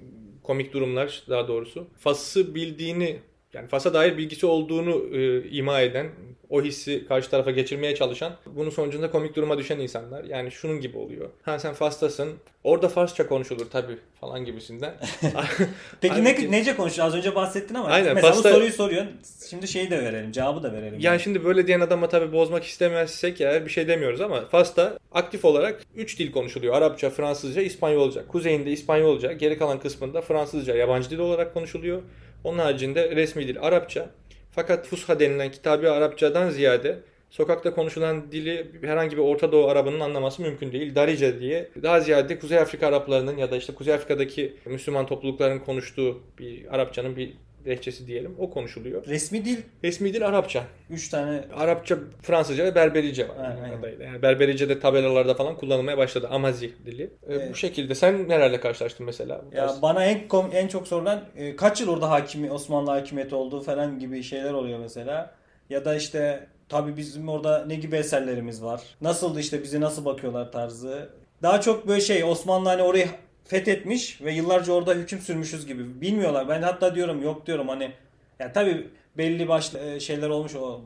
komik 0.44 0.74
durumlar 0.74 1.24
daha 1.30 1.48
doğrusu. 1.48 1.88
Fas'ı 2.00 2.56
bildiğini, 2.56 3.20
yani 3.56 3.68
Fas'a 3.68 3.94
dair 3.94 4.18
bilgisi 4.18 4.46
olduğunu 4.46 5.18
e, 5.18 5.50
ima 5.50 5.82
eden, 5.82 6.08
o 6.50 6.62
hissi 6.62 7.08
karşı 7.08 7.30
tarafa 7.30 7.52
geçirmeye 7.52 7.96
çalışan, 7.96 8.34
bunun 8.46 8.70
sonucunda 8.70 9.12
komik 9.12 9.36
duruma 9.36 9.58
düşen 9.58 9.80
insanlar. 9.80 10.24
Yani 10.24 10.52
şunun 10.52 10.82
gibi 10.82 10.98
oluyor. 10.98 11.30
Ha 11.44 11.60
sen 11.60 11.74
Fas'tasın, 11.74 12.30
orada 12.64 12.90
Farsça 12.90 13.28
konuşulur 13.28 13.66
tabii 13.72 13.98
falan 14.22 14.46
gibisinden. 14.46 14.94
Peki 16.02 16.14
Halbuki- 16.16 16.52
ne, 16.52 16.52
nece 16.52 16.76
konuşuyor? 16.76 17.08
Az 17.08 17.16
önce 17.16 17.36
bahsettin 17.36 17.76
ama 17.76 17.88
Aynen, 17.88 18.16
mesela 18.16 18.34
pasta- 18.34 18.50
bu 18.50 18.54
soruyu 18.54 18.72
soruyorsun. 18.72 19.12
Şimdi 19.50 19.68
şeyi 19.68 19.92
de 19.92 20.04
verelim. 20.04 20.32
Cevabı 20.32 20.64
da 20.64 20.74
verelim. 20.74 21.00
Yani 21.00 21.20
şimdi 21.20 21.46
böyle 21.46 21.68
diyen 21.68 21.80
adama 21.80 22.10
tabii 22.10 22.34
bozmak 22.34 22.64
istemezsek 22.64 23.42
eğer 23.42 23.66
bir 23.66 23.72
şey 23.72 23.88
demiyoruz 23.88 24.22
ama 24.22 24.46
Fas'ta 24.46 24.98
aktif 25.12 25.46
olarak 25.46 25.82
3 25.96 26.20
dil 26.20 26.32
konuşuluyor. 26.32 26.76
Arapça, 26.76 27.10
Fransızca, 27.10 27.62
İspanyolca. 27.62 28.28
Kuzeyinde 28.28 28.72
İspanyolca, 28.72 29.32
geri 29.32 29.58
kalan 29.58 29.80
kısmında 29.80 30.22
Fransızca 30.22 30.76
yabancı 30.76 31.10
dil 31.10 31.20
olarak 31.20 31.54
konuşuluyor. 31.54 32.02
Onun 32.46 32.60
haricinde 32.60 33.16
resmi 33.16 33.48
dil 33.48 33.58
Arapça. 33.62 34.10
Fakat 34.52 34.88
Fusha 34.88 35.20
denilen 35.20 35.52
kitabi 35.52 35.90
Arapçadan 35.90 36.50
ziyade 36.50 37.00
sokakta 37.30 37.76
konuşulan 37.76 38.32
dili 38.32 38.68
herhangi 38.82 39.18
bir 39.18 39.22
Orta 39.22 39.52
Doğu 39.52 39.68
Arabının 39.68 40.00
anlaması 40.00 40.42
mümkün 40.42 40.72
değil. 40.72 40.96
Darice 40.96 41.40
diye 41.40 41.70
daha 41.84 42.00
ziyade 42.00 42.40
Kuzey 42.40 42.60
Afrika 42.60 42.88
Araplarının 42.88 43.38
ya 43.38 43.52
da 43.52 43.58
işte 43.58 43.74
Kuzey 43.74 43.94
Afrika'daki 43.94 44.54
Müslüman 44.66 45.06
toplulukların 45.06 45.60
konuştuğu 45.60 46.20
bir 46.40 46.76
Arapçanın 46.76 47.16
bir 47.16 47.34
lehçesi 47.68 48.08
diyelim. 48.08 48.36
O 48.40 48.50
konuşuluyor. 48.50 49.06
Resmi 49.06 49.46
dil 49.46 49.58
Resmi 49.84 50.14
dil 50.14 50.28
Arapça. 50.28 50.64
3 50.90 51.10
tane 51.10 51.44
Arapça, 51.56 51.98
Fransızca 52.22 52.66
ve 52.66 52.76
Berberice 52.76 53.30
var. 53.30 53.36
Aynen. 53.38 54.06
Yani 54.06 54.22
Berberice 54.22 54.70
de 54.70 54.80
tabelalarda 54.80 55.34
falan 55.34 55.58
kullanılmaya 55.58 55.98
başladı. 55.98 56.28
Amazi 56.32 56.74
dili. 56.86 57.04
E, 57.04 57.10
Evet. 57.30 57.50
Bu 57.52 57.56
şekilde. 57.56 57.96
Sen 57.96 58.30
nelerle 58.30 58.60
karşılaştın 58.60 59.06
mesela? 59.06 59.42
Ya 59.52 59.66
tarz- 59.68 59.82
bana 59.82 60.06
en 60.06 60.28
en 60.54 60.68
çok 60.68 60.88
sorulan 60.88 61.24
e, 61.36 61.56
kaç 61.56 61.82
yıl 61.82 61.90
orada 61.90 62.10
hakimi 62.10 62.52
Osmanlı 62.52 62.92
hakimiyeti 62.92 63.36
olduğu 63.36 63.62
falan 63.62 64.00
gibi 64.00 64.24
şeyler 64.24 64.54
oluyor 64.54 64.80
mesela. 64.80 65.32
Ya 65.70 65.86
da 65.86 65.96
işte 65.96 66.48
tabii 66.70 66.98
bizim 66.98 67.30
orada 67.30 67.66
ne 67.66 67.76
gibi 67.76 67.96
eserlerimiz 67.96 68.64
var? 68.64 68.82
Nasıldı 69.02 69.40
işte 69.40 69.64
bize 69.64 69.82
nasıl 69.82 70.06
bakıyorlar 70.06 70.52
tarzı. 70.52 71.10
Daha 71.44 71.62
çok 71.62 71.88
böyle 71.88 72.02
şey 72.02 72.24
Osmanlı 72.24 72.70
hani 72.70 72.82
orayı 72.84 73.08
fethetmiş 73.46 74.22
ve 74.22 74.34
yıllarca 74.34 74.74
orada 74.74 74.94
hüküm 74.94 75.20
sürmüşüz 75.20 75.68
gibi. 75.68 76.02
Bilmiyorlar. 76.02 76.50
Ben 76.50 76.62
hatta 76.62 76.96
diyorum 76.96 77.24
yok 77.24 77.48
diyorum 77.48 77.68
hani 77.68 77.92
ya 78.40 78.54
tabii 78.54 78.88
belli 79.18 79.48
başlı 79.48 79.80
e, 79.80 80.00
şeyler 80.00 80.30
olmuş 80.30 80.56
o 80.56 80.82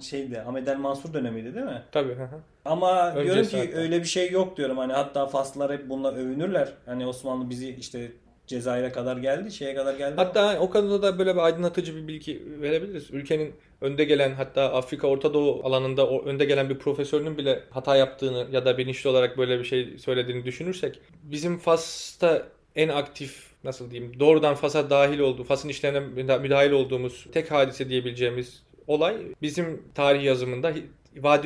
şeydi 0.00 0.40
Ahmet 0.40 0.68
el 0.68 0.76
Mansur 0.76 1.14
dönemiydi 1.14 1.54
değil 1.54 1.66
mi? 1.66 1.82
Tabii. 1.92 2.14
hı 2.14 2.24
hı. 2.24 2.40
Ama 2.64 3.12
Öncesi 3.12 3.24
diyorum 3.24 3.48
ki 3.50 3.58
hatta. 3.58 3.82
öyle 3.82 4.00
bir 4.00 4.08
şey 4.08 4.30
yok 4.30 4.56
diyorum. 4.56 4.78
Hani 4.78 4.92
hatta 4.92 5.26
Faslılar 5.26 5.72
hep 5.72 5.88
bununla 5.88 6.12
övünürler. 6.12 6.72
Hani 6.86 7.06
Osmanlı 7.06 7.50
bizi 7.50 7.68
işte 7.70 8.12
Cezayir'e 8.48 8.92
kadar 8.92 9.16
geldi, 9.16 9.52
şeye 9.52 9.74
kadar 9.74 9.94
geldi. 9.94 10.12
ama- 10.12 10.24
Hatta 10.28 10.58
o 10.60 10.70
konuda 10.70 11.02
da 11.02 11.18
böyle 11.18 11.34
bir 11.34 11.40
aydınlatıcı 11.40 11.96
bir 11.96 12.08
bilgi 12.08 12.42
verebiliriz. 12.60 13.10
Ülkenin 13.10 13.54
önde 13.80 14.04
gelen 14.04 14.32
hatta 14.32 14.72
Afrika 14.72 15.06
Orta 15.08 15.34
Doğu 15.34 15.60
alanında 15.66 16.08
o 16.08 16.24
önde 16.24 16.44
gelen 16.44 16.70
bir 16.70 16.78
profesörünün 16.78 17.38
bile 17.38 17.62
hata 17.70 17.96
yaptığını 17.96 18.46
ya 18.52 18.64
da 18.64 18.78
bilinçli 18.78 19.08
olarak 19.10 19.38
böyle 19.38 19.58
bir 19.58 19.64
şey 19.64 19.98
söylediğini 19.98 20.44
düşünürsek 20.44 21.00
bizim 21.22 21.58
Fas'ta 21.58 22.42
en 22.76 22.88
aktif 22.88 23.42
nasıl 23.64 23.90
diyeyim 23.90 24.20
doğrudan 24.20 24.54
Fas'a 24.54 24.90
dahil 24.90 25.18
olduğu, 25.18 25.44
Fas'ın 25.44 25.68
işlerine 25.68 25.98
müda- 25.98 26.38
müdahil 26.40 26.70
olduğumuz 26.70 27.26
tek 27.32 27.50
hadise 27.50 27.88
diyebileceğimiz 27.88 28.62
olay 28.86 29.16
bizim 29.42 29.82
tarih 29.94 30.24
yazımında 30.24 30.72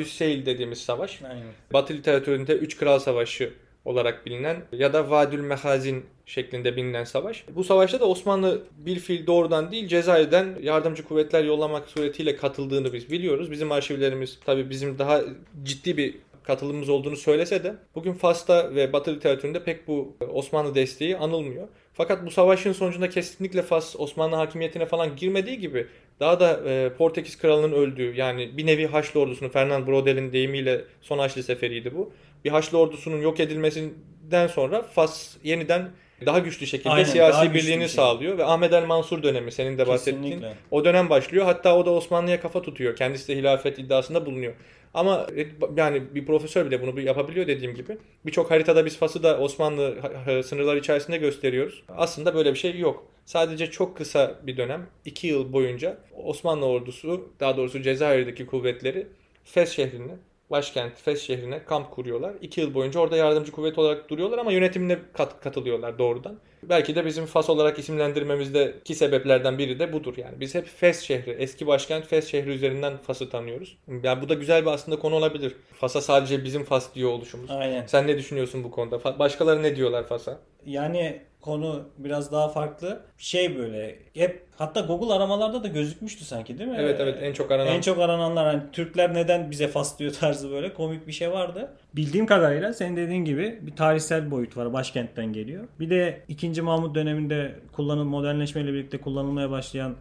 Seyl 0.06 0.46
dediğimiz 0.46 0.80
savaş. 0.80 1.22
Aynen. 1.22 1.44
Batı 1.72 1.94
literatüründe 1.94 2.52
Üç 2.52 2.76
Kral 2.76 2.98
Savaşı 2.98 3.52
olarak 3.84 4.26
bilinen 4.26 4.56
ya 4.72 4.92
da 4.92 5.10
Vadül 5.10 5.40
Mehazin 5.40 6.04
şeklinde 6.26 6.76
bilinen 6.76 7.04
savaş. 7.04 7.44
Bu 7.54 7.64
savaşta 7.64 8.00
da 8.00 8.08
Osmanlı 8.08 8.62
bir 8.78 8.98
fiil 8.98 9.26
doğrudan 9.26 9.72
değil 9.72 9.88
Cezayir'den 9.88 10.58
yardımcı 10.62 11.04
kuvvetler 11.04 11.44
yollamak 11.44 11.88
suretiyle 11.88 12.36
katıldığını 12.36 12.92
biz 12.92 13.10
biliyoruz. 13.10 13.50
Bizim 13.50 13.72
arşivlerimiz 13.72 14.38
tabii 14.44 14.70
bizim 14.70 14.98
daha 14.98 15.20
ciddi 15.62 15.96
bir 15.96 16.14
katılımımız 16.42 16.88
olduğunu 16.88 17.16
söylese 17.16 17.64
de 17.64 17.74
bugün 17.94 18.12
Fas'ta 18.12 18.74
ve 18.74 18.92
Batı 18.92 19.14
literatüründe 19.14 19.64
pek 19.64 19.88
bu 19.88 20.16
Osmanlı 20.32 20.74
desteği 20.74 21.16
anılmıyor. 21.16 21.68
Fakat 21.94 22.26
bu 22.26 22.30
savaşın 22.30 22.72
sonucunda 22.72 23.10
kesinlikle 23.10 23.62
Fas 23.62 23.96
Osmanlı 23.98 24.36
hakimiyetine 24.36 24.86
falan 24.86 25.16
girmediği 25.16 25.58
gibi 25.58 25.86
daha 26.20 26.40
da 26.40 26.60
e, 26.66 26.92
Portekiz 26.98 27.38
kralının 27.38 27.72
öldüğü 27.72 28.16
yani 28.16 28.56
bir 28.56 28.66
nevi 28.66 28.86
Haçlı 28.86 29.20
ordusunun 29.20 29.50
Fernand 29.50 29.86
Broddel'in 29.86 30.32
deyimiyle 30.32 30.84
son 31.02 31.18
Haçlı 31.18 31.42
seferiydi 31.42 31.94
bu. 31.96 32.12
Bir 32.44 32.50
Haçlı 32.50 32.78
ordusunun 32.78 33.20
yok 33.20 33.40
edilmesinden 33.40 34.46
sonra 34.46 34.82
Fas 34.82 35.36
yeniden 35.44 35.90
daha 36.26 36.38
güçlü 36.38 36.66
şekilde 36.66 36.90
Aynen, 36.90 37.04
siyasi 37.08 37.54
birliğini 37.54 37.82
bir 37.82 37.86
şey. 37.88 37.94
sağlıyor 37.96 38.38
ve 38.38 38.44
Ahmet 38.44 38.72
el 38.72 38.84
Mansur 38.86 39.22
dönemi 39.22 39.52
senin 39.52 39.78
de 39.78 39.86
bahsettiğin 39.86 40.22
Kesinlikle. 40.22 40.54
o 40.70 40.84
dönem 40.84 41.10
başlıyor. 41.10 41.44
Hatta 41.44 41.76
o 41.76 41.86
da 41.86 41.90
Osmanlı'ya 41.90 42.40
kafa 42.40 42.62
tutuyor. 42.62 42.96
Kendisi 42.96 43.28
de 43.28 43.36
hilafet 43.36 43.78
iddiasında 43.78 44.26
bulunuyor. 44.26 44.52
Ama 44.94 45.26
e, 45.36 45.46
yani 45.76 46.14
bir 46.14 46.26
profesör 46.26 46.66
bile 46.66 46.82
bunu 46.82 47.00
yapabiliyor 47.00 47.46
dediğim 47.46 47.74
gibi. 47.74 47.98
Birçok 48.26 48.50
haritada 48.50 48.86
biz 48.86 48.96
Fas'ı 48.98 49.22
da 49.22 49.38
Osmanlı 49.38 49.98
ha- 50.00 50.10
ha- 50.26 50.42
sınırlar 50.42 50.76
içerisinde 50.76 51.16
gösteriyoruz. 51.16 51.82
Aslında 51.88 52.34
böyle 52.34 52.54
bir 52.54 52.58
şey 52.58 52.78
yok. 52.78 53.06
Sadece 53.24 53.70
çok 53.70 53.96
kısa 53.96 54.34
bir 54.42 54.56
dönem, 54.56 54.86
2 55.04 55.26
yıl 55.26 55.52
boyunca 55.52 55.98
Osmanlı 56.24 56.66
ordusu, 56.66 57.28
daha 57.40 57.56
doğrusu 57.56 57.82
Cezayir'deki 57.82 58.46
kuvvetleri 58.46 59.06
Fes 59.44 59.72
şehrine, 59.72 60.12
başkent 60.52 60.92
Fes 60.96 61.22
şehrine 61.22 61.64
kamp 61.64 61.90
kuruyorlar. 61.90 62.32
2 62.40 62.60
yıl 62.60 62.74
boyunca 62.74 63.00
orada 63.00 63.16
yardımcı 63.16 63.52
kuvvet 63.52 63.78
olarak 63.78 64.10
duruyorlar 64.10 64.38
ama 64.38 64.52
yönetimine 64.52 64.98
kat, 65.12 65.40
katılıyorlar 65.40 65.98
doğrudan. 65.98 66.38
Belki 66.62 66.94
de 66.94 67.06
bizim 67.06 67.26
Fas 67.26 67.50
olarak 67.50 67.78
isimlendirmemizdeki 67.78 68.94
sebeplerden 68.94 69.58
biri 69.58 69.78
de 69.78 69.92
budur 69.92 70.14
yani. 70.16 70.40
Biz 70.40 70.54
hep 70.54 70.66
Fes 70.66 71.02
şehri, 71.02 71.30
eski 71.30 71.66
başkent 71.66 72.06
Fes 72.06 72.28
şehri 72.28 72.50
üzerinden 72.50 72.96
Fas'ı 72.96 73.30
tanıyoruz. 73.30 73.78
Yani 74.02 74.22
bu 74.22 74.28
da 74.28 74.34
güzel 74.34 74.62
bir 74.62 74.70
aslında 74.70 74.98
konu 74.98 75.14
olabilir. 75.14 75.56
Fas'a 75.74 76.00
sadece 76.00 76.44
bizim 76.44 76.64
Fas 76.64 76.94
diyor 76.94 77.10
oluşumuz. 77.10 77.50
Aynen. 77.50 77.86
Sen 77.86 78.06
ne 78.06 78.18
düşünüyorsun 78.18 78.64
bu 78.64 78.70
konuda? 78.70 79.18
Başkaları 79.18 79.62
ne 79.62 79.76
diyorlar 79.76 80.06
Fas'a? 80.06 80.38
Yani 80.66 81.20
konu 81.42 81.88
biraz 81.98 82.32
daha 82.32 82.48
farklı. 82.48 83.00
Şey 83.18 83.58
böyle 83.58 83.98
hep 84.14 84.46
hatta 84.56 84.80
Google 84.80 85.14
aramalarda 85.14 85.64
da 85.64 85.68
gözükmüştü 85.68 86.24
sanki 86.24 86.58
değil 86.58 86.70
mi? 86.70 86.76
Evet 86.80 87.00
evet 87.00 87.18
en 87.22 87.32
çok 87.32 87.50
aranan. 87.50 87.72
En 87.74 87.80
çok 87.80 87.98
arananlar 87.98 88.46
hani 88.46 88.62
Türkler 88.72 89.14
neden 89.14 89.50
bize 89.50 89.68
Fas 89.68 89.98
diyor 89.98 90.12
tarzı 90.12 90.50
böyle 90.50 90.74
komik 90.74 91.06
bir 91.06 91.12
şey 91.12 91.30
vardı. 91.30 91.72
Bildiğim 91.96 92.26
kadarıyla 92.26 92.72
senin 92.72 92.96
dediğin 92.96 93.24
gibi 93.24 93.58
bir 93.62 93.76
tarihsel 93.76 94.30
boyut 94.30 94.56
var. 94.56 94.72
Başkentten 94.72 95.32
geliyor. 95.32 95.64
Bir 95.80 95.90
de 95.90 96.20
2. 96.28 96.62
Mahmut 96.62 96.94
döneminde 96.94 97.54
kullanım 97.72 98.08
modernleşmeyle 98.08 98.72
birlikte 98.72 98.98
kullanılmaya 98.98 99.50
başlayan 99.50 99.94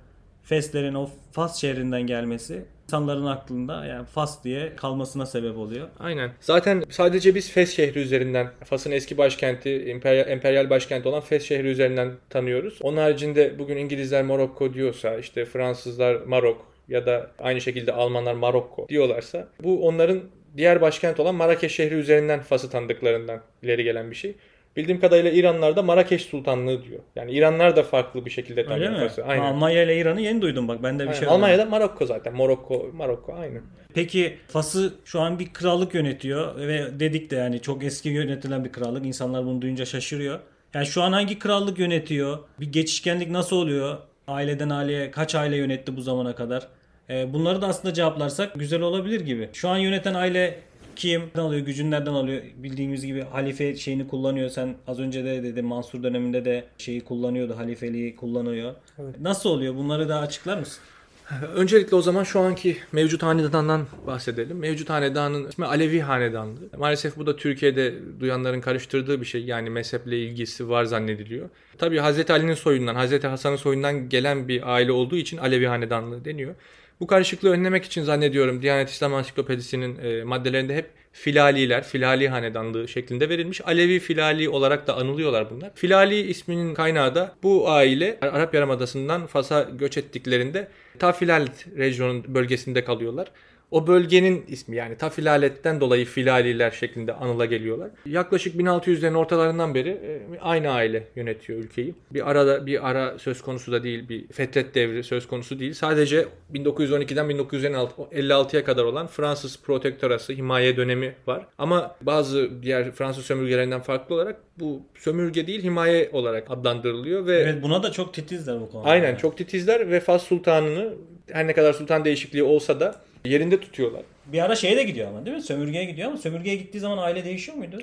Feslerin 0.44 0.94
o 0.94 1.10
Fas 1.32 1.62
şehrinden 1.62 2.02
gelmesi 2.02 2.66
insanların 2.92 3.26
aklında 3.26 3.86
yani 3.86 4.06
Fas 4.06 4.44
diye 4.44 4.76
kalmasına 4.76 5.26
sebep 5.26 5.58
oluyor. 5.58 5.88
Aynen. 6.00 6.32
Zaten 6.40 6.84
sadece 6.90 7.36
biz 7.36 7.52
Fes 7.52 7.76
şehri 7.76 8.00
üzerinden, 8.00 8.52
Fas'ın 8.66 8.92
eski 8.92 9.18
başkenti, 9.18 9.70
emperyal, 9.70 10.28
emperyal 10.28 10.70
başkenti 10.70 11.08
olan 11.08 11.22
Fes 11.22 11.44
şehri 11.44 11.68
üzerinden 11.68 12.12
tanıyoruz. 12.30 12.80
Onun 12.82 12.98
haricinde 12.98 13.60
bugün 13.60 13.78
İngilizler 13.78 14.24
Morokko 14.24 14.74
diyorsa, 14.74 15.18
işte 15.18 15.46
Fransızlar 15.46 16.16
Marok 16.16 16.66
ya 16.88 17.06
da 17.06 17.32
aynı 17.40 17.62
şekilde 17.62 17.92
Almanlar 17.92 18.34
Marokko 18.34 18.88
diyorlarsa 18.90 19.48
bu 19.64 19.88
onların 19.88 20.22
diğer 20.58 20.82
başkent 20.82 21.20
olan 21.20 21.36
Marrakeş 21.36 21.76
şehri 21.76 21.96
üzerinden 21.96 22.40
Fas'ı 22.40 22.70
tanıdıklarından 22.70 23.42
ileri 23.64 23.84
gelen 23.84 24.12
bir 24.12 24.16
şey. 24.16 24.36
Bildiğim 24.76 25.00
kadarıyla 25.00 25.32
İranlar 25.32 25.76
da 25.76 25.84
Marrakeş 25.84 26.26
Sultanlığı 26.26 26.84
diyor. 26.84 27.00
Yani 27.16 27.32
İranlar 27.32 27.76
da 27.76 27.84
farklı 27.84 28.26
bir 28.26 28.32
şekilde 28.32 28.66
Öyle 28.74 28.90
mi? 28.90 29.08
Ben 29.18 29.24
Aynen. 29.24 29.44
Almanya 29.44 29.84
ile 29.84 29.98
İran'ı 29.98 30.22
yeni 30.22 30.42
duydum 30.42 30.68
bak. 30.68 30.84
Ben 30.84 31.00
de 31.00 31.04
bir 31.04 31.08
Aynen. 31.08 31.20
şey 31.20 31.28
Almanya'da 31.28 31.66
Marokko 31.66 32.06
zaten. 32.06 32.34
Morokko, 32.34 32.90
Marokko 32.94 33.34
aynı. 33.34 33.62
Peki 33.94 34.38
Fas'ı 34.48 34.94
şu 35.06 35.22
an 35.22 35.40
bir 35.40 35.54
krallık 35.54 35.94
yönetiyor 35.94 36.56
ve 36.58 37.00
dedik 37.00 37.32
de 37.32 37.36
yani 37.36 37.60
çok 37.62 37.84
eski 37.84 38.10
yönetilen 38.10 38.66
bir 38.66 38.72
krallık. 38.72 39.06
İnsanlar 39.06 39.46
bunu 39.46 39.62
duyunca 39.62 39.86
şaşırıyor. 39.86 40.40
Yani 40.74 40.86
şu 40.86 41.02
an 41.02 41.12
hangi 41.12 41.40
krallık 41.40 41.80
yönetiyor? 41.80 42.40
Bir 42.60 42.72
geçişkenlik 42.72 43.30
nasıl 43.30 43.56
oluyor? 43.56 43.98
Aileden 44.28 44.70
aileye 44.70 45.12
kaç 45.12 45.36
aile 45.36 45.56
yönetti 45.58 45.98
bu 45.98 46.02
zamana 46.02 46.36
kadar? 46.36 46.68
Ee, 47.10 47.34
bunları 47.34 47.62
da 47.62 47.68
aslında 47.68 47.94
cevaplarsak 47.94 48.60
güzel 48.60 48.82
olabilir 48.82 49.22
gibi. 49.22 49.50
Şu 49.54 49.70
an 49.70 49.78
yöneten 49.78 50.14
aile 50.14 50.60
kim? 51.02 51.22
Nereden 51.22 51.42
alıyor? 51.42 51.66
Gücünü 51.66 51.92
nereden 51.92 52.14
alıyor? 52.14 52.42
Bildiğimiz 52.56 53.06
gibi 53.06 53.22
halife 53.22 53.76
şeyini 53.76 54.08
kullanıyor. 54.08 54.50
Sen 54.50 54.76
az 54.88 55.00
önce 55.00 55.26
de 55.26 55.44
dedin 55.44 55.66
Mansur 55.66 56.04
döneminde 56.04 56.46
de 56.46 56.66
şeyi 56.78 57.02
kullanıyordu. 57.02 57.58
Halifeliği 57.58 58.16
kullanıyor. 58.16 58.76
Nasıl 59.22 59.50
oluyor? 59.50 59.76
Bunları 59.76 60.10
da 60.10 60.20
açıklar 60.20 60.58
mısın? 60.58 60.84
Öncelikle 61.56 61.96
o 61.96 62.02
zaman 62.02 62.24
şu 62.24 62.40
anki 62.40 62.78
mevcut 62.92 63.24
hanedandan 63.24 63.88
bahsedelim. 64.08 64.58
Mevcut 64.58 64.90
hanedanın 64.90 65.48
ismi 65.48 65.66
Alevi 65.66 66.02
hanedanlığı. 66.02 66.70
Maalesef 66.78 67.18
bu 67.18 67.26
da 67.26 67.36
Türkiye'de 67.36 67.94
duyanların 68.20 68.62
karıştırdığı 68.62 69.22
bir 69.22 69.26
şey. 69.26 69.46
Yani 69.46 69.70
mezheple 69.70 70.20
ilgisi 70.20 70.70
var 70.70 70.84
zannediliyor. 70.84 71.50
Tabii 71.78 71.98
Hazreti 71.98 72.34
Ali'nin 72.34 72.54
soyundan, 72.54 72.96
Hazreti 72.96 73.28
Hasan'ın 73.28 73.56
soyundan 73.56 74.10
gelen 74.10 74.48
bir 74.48 74.74
aile 74.74 74.92
olduğu 74.92 75.18
için 75.18 75.38
Alevi 75.38 75.66
hanedanlığı 75.66 76.26
deniyor. 76.26 76.56
Bu 77.02 77.08
karışıklığı 77.08 77.50
önlemek 77.50 77.86
için 77.86 78.04
zannediyorum 78.04 78.62
Diyanet 78.62 78.90
İslam 78.90 79.14
Ansiklopedisi'nin 79.14 79.98
e, 79.98 80.24
maddelerinde 80.24 80.76
hep 80.76 80.90
filaliler, 81.12 81.84
filali 81.84 82.30
hanedanlığı 82.30 82.88
şeklinde 82.88 83.30
verilmiş. 83.30 83.62
Alevi 83.62 84.00
filali 84.00 84.50
olarak 84.50 84.88
da 84.88 84.98
anılıyorlar 84.98 85.50
bunlar. 85.50 85.72
Filali 85.76 86.22
isminin 86.22 86.74
kaynağı 86.74 87.16
da 87.16 87.36
bu 87.44 87.70
aile 87.70 88.18
Arap 88.22 88.54
Yarımadası'ndan 88.54 89.28
Fas'a 89.28 89.62
göç 89.64 89.98
ettiklerinde 89.98 90.68
Tafilalet 91.00 91.68
rejyonun 91.78 92.24
bölgesinde 92.28 92.84
kalıyorlar. 92.84 93.32
O 93.72 93.88
bölgenin 93.88 94.46
ismi 94.48 94.76
yani 94.76 94.98
Tafilaletten 94.98 95.82
dolayı 95.82 96.06
filaliler 96.06 96.72
şeklinde 96.72 97.14
anıla 97.14 97.46
geliyorlar. 97.46 97.90
Yaklaşık 98.06 98.56
1600'lerin 98.56 99.16
ortalarından 99.16 99.76
beri 99.76 99.90
e, 99.90 100.40
aynı 100.42 100.70
aile 100.70 101.08
yönetiyor 101.16 101.60
ülkeyi. 101.60 101.96
Bir 102.14 102.32
arada 102.32 102.66
bir 102.66 102.90
ara 102.90 103.20
söz 103.20 103.42
konusu 103.42 103.72
da 103.72 103.84
değil, 103.84 104.10
bir 104.10 104.28
fetret 104.28 104.76
devri 104.76 105.04
söz 105.04 105.28
konusu 105.28 105.60
değil. 105.60 105.74
Sadece 105.74 106.26
1912'den 106.54 107.26
1956'ya 107.26 108.64
kadar 108.64 108.84
olan 108.84 109.08
Fransız 109.08 109.62
protektörası, 109.62 110.34
himaye 110.34 110.78
dönemi 110.78 111.14
var. 111.28 111.46
Ama 111.58 111.96
bazı 112.02 112.50
diğer 112.62 112.92
Fransız 112.92 113.26
sömürgelerinden 113.26 113.82
farklı 113.82 114.16
olarak 114.16 114.42
bu 114.60 114.82
sömürge 114.96 115.48
değil 115.48 115.64
himaye 115.64 116.10
olarak 116.14 116.52
adlandırılıyor 116.52 117.26
ve 117.26 117.40
Evet 117.40 117.64
buna 117.64 117.84
da 117.84 117.92
çok 117.92 118.14
titizler 118.14 118.62
bu 118.62 118.70
konuda. 118.70 118.90
Aynen 118.90 119.08
Yani. 119.08 119.18
çok 119.18 119.38
titizler 119.38 119.92
ve 119.92 120.00
Fas 120.00 120.24
Sultanı'nı 120.24 120.94
her 121.32 121.48
ne 121.48 121.54
kadar 121.54 121.74
sultan 121.74 122.06
değişikliği 122.06 122.44
olsa 122.44 122.80
da 122.80 122.96
yerinde 123.26 123.60
tutuyorlar. 123.60 124.02
Bir 124.26 124.46
ara 124.46 124.56
şeye 124.56 124.78
de 124.78 124.84
gidiyor 124.84 125.08
ama 125.08 125.26
değil 125.26 125.38
mi? 125.38 125.44
Sömürgeye 125.44 125.86
gidiyor 125.86 126.08
ama 126.08 126.18
sömürgeye 126.18 126.56
gittiği 126.56 126.80
zaman 126.80 126.98
aile 126.98 127.26
değişiyor 127.26 127.58
muydu? 127.58 127.78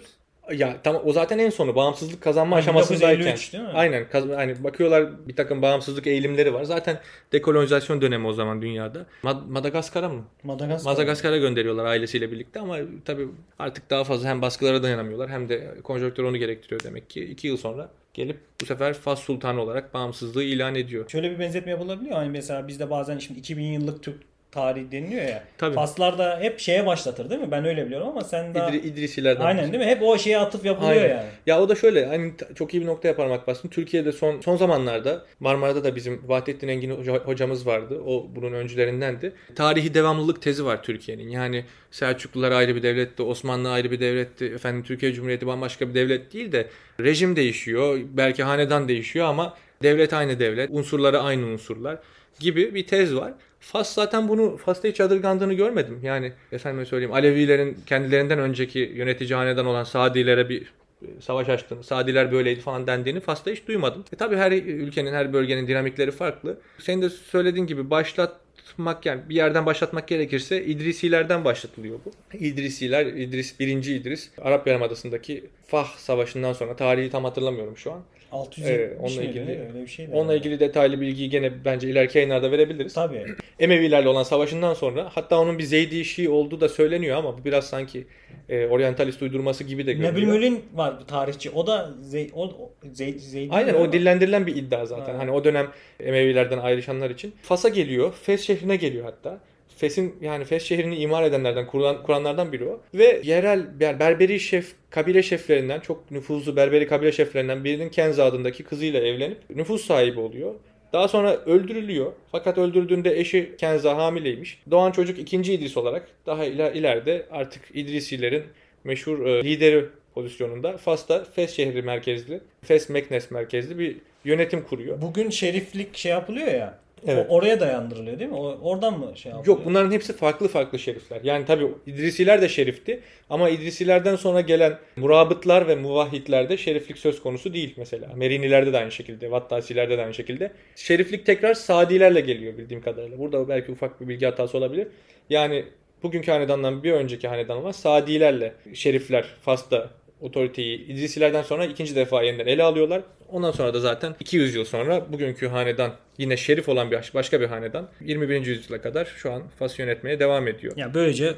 Ya 0.52 0.76
tamam 0.85 1.02
o 1.04 1.12
zaten 1.12 1.38
en 1.38 1.50
sonu 1.50 1.75
bağımsızlık 1.76 2.21
kazanma 2.23 2.57
Ha, 2.57 2.61
aşamasındayken. 2.61 3.11
1953 3.18 3.52
değil 3.52 3.64
mi? 3.64 3.71
Aynen 3.75 4.09
kaz- 4.09 4.28
hani 4.37 4.64
bakıyorlar 4.64 5.28
bir 5.28 5.37
takım 5.37 5.62
bağımsızlık 5.62 6.07
eğilimleri 6.07 6.54
var. 6.54 6.64
Zaten 6.64 7.00
dekolonizasyon 7.33 8.00
dönemi 8.00 8.26
o 8.26 8.33
zaman 8.33 8.62
dünyada. 8.62 9.07
Mad- 9.23 9.49
Madagaskar'a 9.50 10.09
mı? 10.09 10.25
Madagaskar. 10.42 10.90
Madagaskar 10.92 11.37
gönderiyorlar 11.37 11.85
ailesiyle 11.85 12.33
birlikte 12.33 12.61
ama 12.61 12.76
tabii 13.04 13.28
artık 13.59 13.90
daha 13.90 14.04
fazla 14.04 14.28
hem 14.28 14.42
baskılara 14.42 14.83
dayanamıyorlar 14.83 15.30
hem 15.30 15.49
de 15.49 15.75
konjonktür 15.83 16.23
onu 16.25 16.37
gerektiriyor 16.37 16.80
demek 16.85 17.11
ki. 17.11 17.25
iki 17.25 17.47
yıl 17.47 17.57
sonra 17.57 17.90
gelip 18.14 18.37
bu 18.61 18.66
sefer 18.66 18.95
Fas 18.95 19.21
Sultanı 19.21 19.62
olarak 19.62 19.95
bağımsızlığı 19.95 20.42
ilan 20.42 20.75
ediyor. 20.75 21.09
Şöyle 21.11 21.30
bir 21.30 21.38
benzetme 21.38 21.71
yapılabiliyor. 21.71 22.16
Hani 22.16 22.28
mesela 22.30 22.68
bizde 22.68 22.90
bazen 22.90 23.18
şimdi 23.18 23.40
2000 23.40 23.64
yıllık 23.64 24.02
Türk 24.02 24.16
tarihi 24.50 24.92
deniliyor 24.92 25.22
ya. 25.22 25.44
Tabii. 25.58 25.74
Faslar 25.74 26.18
da 26.18 26.38
hep 26.40 26.60
şeye 26.60 26.86
başlatır 26.86 27.30
değil 27.30 27.40
mi? 27.40 27.50
Ben 27.50 27.64
öyle 27.64 27.86
biliyorum 27.86 28.08
ama 28.08 28.20
sen 28.24 28.54
daha... 28.54 28.70
İdri- 28.70 28.86
İdrisilerden. 28.86 29.44
Aynen 29.44 29.72
değil 29.72 29.84
mi? 29.84 29.90
Hep 29.90 30.02
o 30.02 30.18
şeye 30.18 30.38
atıf 30.38 30.64
yapılıyor 30.64 30.92
Aynen. 31.02 31.08
yani. 31.08 31.26
Ya 31.46 31.60
o 31.60 31.68
da 31.68 31.74
şöyle 31.74 32.06
hani 32.06 32.32
çok 32.54 32.74
iyi 32.74 32.82
bir 32.82 32.86
noktaya 32.86 33.16
parmak 33.16 33.46
bastın. 33.46 33.68
Türkiye'de 33.68 34.12
son 34.12 34.40
son 34.40 34.56
zamanlarda 34.56 35.24
Marmara'da 35.40 35.84
da 35.84 35.96
bizim 35.96 36.22
Vahdettin 36.28 36.68
Engin 36.68 36.90
hoca- 36.90 37.24
hocamız 37.24 37.66
vardı. 37.66 38.00
O 38.06 38.26
bunun 38.36 38.52
öncülerindendi. 38.52 39.32
Tarihi 39.54 39.94
devamlılık 39.94 40.42
tezi 40.42 40.64
var 40.64 40.82
Türkiye'nin. 40.82 41.28
Yani 41.28 41.64
Selçuklular 41.90 42.52
ayrı 42.52 42.76
bir 42.76 42.82
devletti, 42.82 43.22
Osmanlı 43.22 43.70
ayrı 43.72 43.90
bir 43.90 44.00
devletti. 44.00 44.44
Efendim 44.44 44.82
Türkiye 44.82 45.12
Cumhuriyeti 45.12 45.46
bambaşka 45.46 45.88
bir 45.88 45.94
devlet 45.94 46.32
değil 46.32 46.52
de 46.52 46.66
rejim 47.00 47.36
değişiyor, 47.36 47.98
belki 48.12 48.42
hanedan 48.42 48.88
değişiyor 48.88 49.26
ama 49.26 49.56
devlet 49.82 50.12
aynı 50.12 50.38
devlet, 50.38 50.70
unsurları 50.72 51.20
aynı 51.20 51.46
unsurlar 51.46 51.98
gibi 52.40 52.75
bir 52.75 52.87
tez 52.87 53.16
var. 53.16 53.33
Fas 53.61 53.95
zaten 53.95 54.28
bunu 54.28 54.57
Fas'ta 54.57 54.88
hiç 54.88 55.00
yadırgandığını 55.00 55.54
görmedim. 55.54 56.00
Yani 56.02 56.33
efendime 56.52 56.85
söyleyeyim 56.85 57.12
Alevilerin 57.12 57.76
kendilerinden 57.87 58.38
önceki 58.38 58.78
yönetici 58.78 59.35
hanedan 59.35 59.66
olan 59.66 59.85
Sadilere 59.85 60.49
bir 60.49 60.62
e, 61.02 61.07
savaş 61.21 61.49
açtığını, 61.49 61.85
Sadiler 61.85 62.33
böyleydi 62.33 62.61
falan 62.61 62.87
dendiğini 62.87 63.21
Fas'ta 63.21 63.50
hiç 63.50 63.68
duymadım. 63.68 64.04
E 64.12 64.16
tabii 64.16 64.37
her 64.37 64.52
ülkenin, 64.52 65.12
her 65.12 65.33
bölgenin 65.33 65.66
dinamikleri 65.66 66.11
farklı. 66.11 66.59
Senin 66.78 67.02
de 67.02 67.11
söylediğin 67.11 67.66
gibi 67.66 67.90
başlatmak 67.90 69.07
yani 69.07 69.21
bir 69.28 69.35
yerden 69.35 69.66
başlatmak 69.66 70.09
gerekirse 70.09 70.64
İdrisilerden 70.64 71.45
başlatılıyor 71.45 71.99
bu. 72.04 72.37
İdrisiler, 72.37 73.07
İdris, 73.07 73.61
birinci 73.61 73.95
İdris, 73.95 74.30
Arap 74.38 74.66
Yarımadası'ndaki 74.66 75.45
Fah 75.66 75.97
Savaşı'ndan 75.97 76.52
sonra 76.52 76.76
tarihi 76.76 77.11
tam 77.11 77.25
hatırlamıyorum 77.25 77.76
şu 77.76 77.92
an. 77.92 78.02
670 78.32 78.70
Evet, 78.70 78.97
onunla 79.00 79.20
miydi? 79.20 79.38
ilgili- 79.38 79.61
öyle 79.68 79.82
bir 79.82 79.87
şeydi. 79.87 80.11
Onunla 80.14 80.35
ilgili 80.35 80.61
detaylı 80.61 81.00
bilgiyi 81.00 81.30
gene 81.30 81.64
bence 81.64 81.88
ileriki 81.90 82.18
yayınlarda 82.18 82.52
verebiliriz. 82.52 82.94
Tabii. 82.94 83.25
Emevilerle 83.58 84.08
olan 84.08 84.23
savaşından 84.23 84.75
sonra 84.75 85.08
hatta 85.12 85.40
onun 85.40 85.58
bir 85.58 85.64
Zeydi 85.64 86.04
Şii 86.04 86.28
olduğu 86.28 86.61
da 86.61 86.68
söyleniyor 86.68 87.16
ama 87.16 87.38
bu 87.38 87.44
biraz 87.44 87.66
sanki 87.66 88.06
e, 88.49 88.66
oryantalist 88.66 89.23
uydurması 89.23 89.64
gibi 89.64 89.87
de 89.87 89.92
görünüyor. 89.92 90.12
Nebil 90.14 90.26
Mülin 90.26 90.64
var 90.75 91.00
bir 91.00 91.04
tarihçi. 91.04 91.50
O 91.50 91.66
da 91.66 91.90
Zey, 92.02 92.30
o, 92.35 92.50
Zey, 92.92 93.12
Zeydi 93.12 93.54
Aynen 93.54 93.75
o 93.75 93.92
dillendirilen 93.92 94.47
bir 94.47 94.56
iddia 94.56 94.87
zaten. 94.87 95.12
Ha. 95.14 95.18
Hani 95.18 95.30
o 95.30 95.44
dönem 95.44 95.68
Emevilerden 96.00 96.58
ayrışanlar 96.58 97.11
için. 97.11 97.35
Fas'a 97.42 97.68
geliyor. 97.68 98.12
Fes 98.23 98.47
şehrine 98.47 98.76
geliyor 98.76 99.04
hatta. 99.04 99.40
Fes'in 99.78 100.14
yani 100.20 100.44
Fes 100.44 100.62
şehrini 100.64 100.97
imar 100.97 101.23
edenlerden, 101.23 101.66
kuran, 101.66 102.02
kuranlardan 102.02 102.52
biri 102.52 102.64
o. 102.64 102.80
Ve 102.94 103.20
yerel 103.25 103.61
ber- 103.80 103.99
Berberi 104.00 104.40
şef, 104.40 104.73
kabile 104.90 105.23
şeflerinden, 105.23 105.80
çok 105.80 106.11
nüfuzlu 106.11 106.56
Berberi 106.56 106.87
kabile 106.87 107.12
şeflerinden 107.12 107.64
birinin 107.64 107.88
Kenza 107.88 108.25
adındaki 108.25 108.62
kızıyla 108.64 109.00
evlenip 109.00 109.38
nüfus 109.54 109.87
sahibi 109.87 110.20
oluyor. 110.20 110.54
Daha 110.92 111.08
sonra 111.08 111.37
öldürülüyor. 111.37 112.12
Fakat 112.32 112.58
öldürüldüğünde 112.58 113.18
eşi 113.20 113.54
Kenza 113.58 113.97
hamileymiş. 113.97 114.62
Doğan 114.70 114.92
çocuk 114.92 115.18
ikinci 115.18 115.54
İdris 115.54 115.76
olarak 115.76 116.08
daha 116.26 116.44
iler- 116.44 116.73
ileride 116.75 117.26
artık 117.30 117.62
İdrisilerin 117.75 118.42
meşhur 118.85 119.26
e, 119.26 119.44
lideri 119.44 119.85
pozisyonunda 120.14 120.76
Fas'ta 120.76 121.25
Fes 121.25 121.56
şehri 121.56 121.82
merkezli, 121.82 122.40
Fes 122.62 122.88
Meknes 122.88 123.30
merkezli 123.30 123.78
bir 123.78 123.97
yönetim 124.25 124.62
kuruyor. 124.62 125.02
Bugün 125.02 125.30
şeriflik 125.30 125.97
şey 125.97 126.12
yapılıyor 126.12 126.47
ya. 126.47 126.78
Evet. 127.06 127.26
O, 127.28 127.34
oraya 127.34 127.60
dayandırılıyor 127.60 128.18
değil 128.18 128.30
mi? 128.30 128.36
O, 128.36 128.58
oradan 128.62 128.98
mı 128.98 129.12
şey 129.16 129.32
yapılıyor? 129.32 129.56
Yok 129.56 129.66
bunların 129.66 129.90
hepsi 129.90 130.12
farklı 130.12 130.48
farklı 130.48 130.78
şerifler. 130.78 131.20
Yani 131.24 131.44
tabii 131.44 131.66
İdrisiler 131.86 132.42
de 132.42 132.48
şerifti 132.48 133.00
ama 133.30 133.48
İdrisilerden 133.48 134.16
sonra 134.16 134.40
gelen 134.40 134.78
murabıtlar 134.96 135.68
ve 135.68 135.74
muvahhidlerde 135.74 136.56
şeriflik 136.56 136.98
söz 136.98 137.22
konusu 137.22 137.54
değil 137.54 137.74
mesela. 137.76 138.08
Merinilerde 138.16 138.72
de 138.72 138.78
aynı 138.78 138.92
şekilde, 138.92 139.30
Vattasilerde 139.30 139.98
de 139.98 140.02
aynı 140.02 140.14
şekilde. 140.14 140.52
Şeriflik 140.76 141.26
tekrar 141.26 141.54
Sadilerle 141.54 142.20
geliyor 142.20 142.58
bildiğim 142.58 142.82
kadarıyla. 142.82 143.18
Burada 143.18 143.48
belki 143.48 143.72
ufak 143.72 144.00
bir 144.00 144.08
bilgi 144.08 144.26
hatası 144.26 144.58
olabilir. 144.58 144.88
Yani 145.30 145.64
bugünkü 146.02 146.30
hanedandan 146.30 146.82
bir 146.82 146.92
önceki 146.92 147.28
hanedan 147.28 147.56
olan 147.58 147.72
Sadilerle 147.72 148.52
şerifler 148.74 149.24
Fas'ta 149.40 149.90
otoriteyi 150.20 150.87
İdrisilerden 150.87 151.42
sonra 151.42 151.64
ikinci 151.64 151.96
defa 151.96 152.22
yeniden 152.22 152.46
ele 152.46 152.62
alıyorlar. 152.62 153.02
Ondan 153.28 153.50
sonra 153.50 153.75
da 153.75 153.80
zaten 153.80 154.14
200 154.20 154.54
yıl 154.54 154.64
sonra 154.64 155.12
bugünkü 155.12 155.48
hanedan 155.48 155.92
yine 156.18 156.37
şerif 156.37 156.68
olan 156.68 156.90
bir 156.90 157.10
başka 157.14 157.40
bir 157.40 157.46
hanedan 157.46 157.88
21. 158.00 158.46
yüzyıla 158.46 158.80
kadar 158.80 159.04
şu 159.04 159.32
an 159.32 159.42
Fas 159.58 159.78
yönetmeye 159.78 160.20
devam 160.20 160.48
ediyor. 160.48 160.76
Ya 160.76 160.94
böylece 160.94 161.34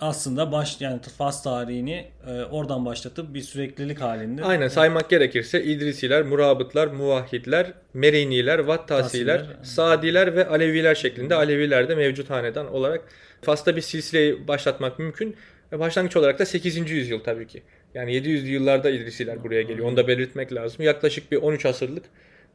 aslında 0.00 0.52
baş 0.52 0.80
yani 0.80 1.00
Fas 1.18 1.42
tarihini 1.42 2.06
e, 2.26 2.30
oradan 2.30 2.86
başlatıp 2.86 3.34
bir 3.34 3.40
süreklilik 3.40 4.00
halinde. 4.00 4.44
Aynen 4.44 4.68
saymak 4.68 5.10
gerekirse 5.10 5.64
İdrisiler, 5.64 6.22
Murabıtlar, 6.22 6.86
Muvahhidler, 6.86 7.72
Meriniler, 7.94 8.58
Vattasiler, 8.58 9.38
Tasiler. 9.38 9.64
Sadiler 9.64 10.36
ve 10.36 10.48
Aleviler 10.48 10.94
şeklinde 10.94 11.34
Aleviler 11.34 11.88
de 11.88 11.94
mevcut 11.94 12.30
hanedan 12.30 12.72
olarak 12.74 13.00
Fas'ta 13.42 13.76
bir 13.76 13.80
silsileyi 13.80 14.48
başlatmak 14.48 14.98
mümkün. 14.98 15.36
Ve 15.72 15.78
Başlangıç 15.78 16.16
olarak 16.16 16.38
da 16.38 16.46
8. 16.46 16.90
yüzyıl 16.90 17.20
tabii 17.20 17.46
ki. 17.46 17.62
Yani 17.94 18.12
700'lü 18.12 18.46
yıllarda 18.46 18.90
İdrisiler 18.90 19.44
buraya 19.44 19.62
geliyor. 19.62 19.88
Onu 19.88 19.96
da 19.96 20.08
belirtmek 20.08 20.52
lazım. 20.52 20.84
Yaklaşık 20.84 21.32
bir 21.32 21.36
13 21.36 21.66
asırlık 21.66 22.04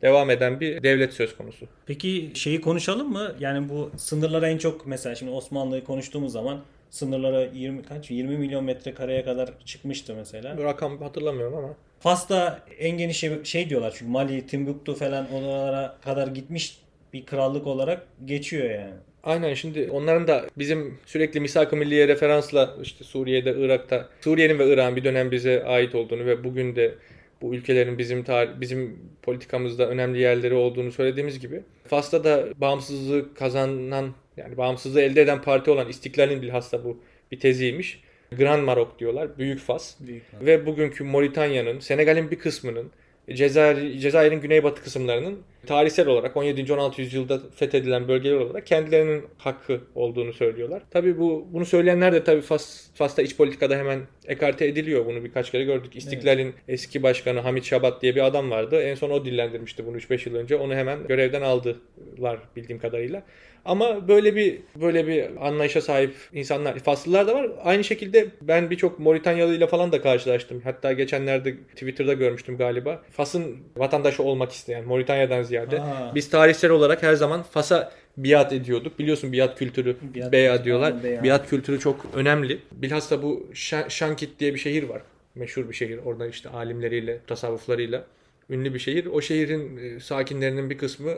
devam 0.01 0.29
eden 0.29 0.59
bir 0.59 0.83
devlet 0.83 1.13
söz 1.13 1.37
konusu. 1.37 1.67
Peki 1.85 2.31
şeyi 2.33 2.61
konuşalım 2.61 3.11
mı? 3.11 3.35
Yani 3.39 3.69
bu 3.69 3.91
sınırlara 3.97 4.49
en 4.49 4.57
çok 4.57 4.85
mesela 4.85 5.15
şimdi 5.15 5.31
Osmanlı'yı 5.31 5.83
konuştuğumuz 5.83 6.31
zaman 6.31 6.61
sınırlara 6.89 7.45
20 7.45 7.83
kaç 7.83 8.11
20 8.11 8.37
milyon 8.37 8.63
metrekareye 8.63 9.23
kadar 9.23 9.49
çıkmıştı 9.65 10.15
mesela. 10.15 10.57
Bu 10.57 10.63
rakam 10.63 11.01
hatırlamıyorum 11.01 11.57
ama. 11.57 11.75
Fas'ta 11.99 12.59
en 12.79 12.97
geniş 12.97 13.17
şey, 13.17 13.43
şey 13.43 13.69
diyorlar 13.69 13.93
çünkü 13.97 14.11
Mali, 14.11 14.47
Timbuktu 14.47 14.95
falan 14.95 15.31
oralara 15.31 15.97
kadar 16.03 16.27
gitmiş 16.27 16.79
bir 17.13 17.25
krallık 17.25 17.67
olarak 17.67 18.07
geçiyor 18.25 18.69
yani. 18.69 18.93
Aynen 19.23 19.53
şimdi 19.53 19.89
onların 19.91 20.27
da 20.27 20.45
bizim 20.57 20.97
sürekli 21.05 21.39
misak-ı 21.39 21.75
milliye 21.75 22.07
referansla 22.07 22.77
işte 22.83 23.03
Suriye'de, 23.03 23.55
Irak'ta, 23.57 24.09
Suriye'nin 24.21 24.59
ve 24.59 24.73
Irak'ın 24.73 24.95
bir 24.95 25.03
dönem 25.03 25.31
bize 25.31 25.63
ait 25.63 25.95
olduğunu 25.95 26.25
ve 26.25 26.43
bugün 26.43 26.75
de 26.75 26.95
bu 27.41 27.55
ülkelerin 27.55 27.97
bizim 27.97 28.23
tar- 28.23 28.61
bizim 28.61 28.99
politikamızda 29.21 29.89
önemli 29.89 30.19
yerleri 30.19 30.53
olduğunu 30.53 30.91
söylediğimiz 30.91 31.39
gibi 31.39 31.61
Fas'ta 31.87 32.23
da 32.23 32.45
bağımsızlığı 32.55 33.33
kazanan 33.33 34.13
yani 34.37 34.57
bağımsızlığı 34.57 35.01
elde 35.01 35.21
eden 35.21 35.41
parti 35.41 35.71
olan 35.71 35.89
İstiklal'in 35.89 36.41
bilhassa 36.41 36.83
bu 36.83 36.99
bir 37.31 37.39
teziymiş. 37.39 38.01
Grand 38.37 38.63
Marok 38.63 38.99
diyorlar. 38.99 39.37
Büyük 39.37 39.59
Fas. 39.59 39.95
Büyük. 39.99 40.23
Ve 40.41 40.65
bugünkü 40.65 41.03
Moritanya'nın, 41.03 41.79
Senegal'in 41.79 42.31
bir 42.31 42.39
kısmının, 42.39 42.91
Cezayir, 43.33 43.99
Cezayir'in 43.99 44.41
güneybatı 44.41 44.83
kısımlarının 44.83 45.39
tarihsel 45.65 46.07
olarak 46.07 46.37
17. 46.37 46.73
16. 46.73 47.01
yüzyılda 47.01 47.39
fethedilen 47.55 48.07
bölgeler 48.07 48.35
olarak 48.35 48.67
kendilerinin 48.67 49.25
hakkı 49.37 49.81
olduğunu 49.95 50.33
söylüyorlar. 50.33 50.83
Tabii 50.91 51.19
bu 51.19 51.47
bunu 51.51 51.65
söyleyenler 51.65 52.13
de 52.13 52.23
tabii 52.23 52.41
Fas, 52.41 52.87
Fas'ta 52.95 53.21
iç 53.21 53.37
politikada 53.37 53.77
hemen 53.77 53.99
ekarte 54.27 54.65
ediliyor. 54.65 55.05
Bunu 55.05 55.23
birkaç 55.23 55.51
kere 55.51 55.63
gördük. 55.63 55.95
İstiklal'in 55.95 56.53
eski 56.67 57.03
başkanı 57.03 57.39
Hamit 57.39 57.65
Şabat 57.65 58.01
diye 58.01 58.15
bir 58.15 58.25
adam 58.25 58.51
vardı. 58.51 58.81
En 58.81 58.95
son 58.95 59.09
o 59.09 59.25
dillendirmişti 59.25 59.85
bunu 59.85 59.97
3-5 59.97 60.29
yıl 60.29 60.35
önce. 60.35 60.55
Onu 60.55 60.73
hemen 60.73 61.07
görevden 61.07 61.41
aldılar 61.41 62.39
bildiğim 62.55 62.79
kadarıyla. 62.79 63.23
Ama 63.69 64.07
böyle 64.07 64.35
bir 64.35 64.59
böyle 64.75 65.07
bir 65.07 65.47
anlayışa 65.47 65.81
sahip 65.81 66.13
insanlar, 66.33 66.79
Faslılar 66.79 67.27
da 67.27 67.35
var. 67.35 67.49
Aynı 67.63 67.83
şekilde 67.83 68.27
ben 68.41 68.69
birçok 68.69 68.99
Moritanyalı 68.99 69.55
ile 69.55 69.67
falan 69.67 69.91
da 69.91 70.01
karşılaştım. 70.01 70.61
Hatta 70.63 70.93
geçenlerde 70.93 71.55
Twitter'da 71.57 72.13
görmüştüm 72.13 72.57
galiba. 72.57 73.03
Fas'ın 73.11 73.57
vatandaşı 73.77 74.23
olmak 74.23 74.51
isteyen 74.51 74.85
Moritanya'dan 74.85 75.43
ziyade. 75.43 75.81
Aa. 75.81 76.15
Biz 76.15 76.29
tarihsel 76.29 76.71
olarak 76.71 77.03
her 77.03 77.13
zaman 77.13 77.43
Fas'a 77.43 77.91
biat 78.17 78.53
ediyorduk. 78.53 78.99
Biliyorsun 78.99 79.33
biat 79.33 79.59
kültürü, 79.59 79.95
Biat- 80.15 80.31
beya 80.31 80.63
diyorlar. 80.63 81.03
Beya. 81.03 81.23
Biat 81.23 81.49
kültürü 81.49 81.79
çok 81.79 82.05
önemli. 82.15 82.59
Bilhassa 82.71 83.23
bu 83.23 83.47
Şa- 83.53 83.89
Şankit 83.89 84.39
diye 84.39 84.53
bir 84.53 84.59
şehir 84.59 84.83
var. 84.83 85.01
Meşhur 85.35 85.69
bir 85.69 85.73
şehir. 85.73 85.99
Orada 86.05 86.27
işte 86.27 86.49
alimleriyle, 86.49 87.19
tasavvuflarıyla 87.27 88.03
ünlü 88.49 88.73
bir 88.73 88.79
şehir. 88.79 89.05
O 89.05 89.21
şehrin 89.21 89.77
e, 89.77 89.99
sakinlerinin 89.99 90.69
bir 90.69 90.77
kısmı 90.77 91.13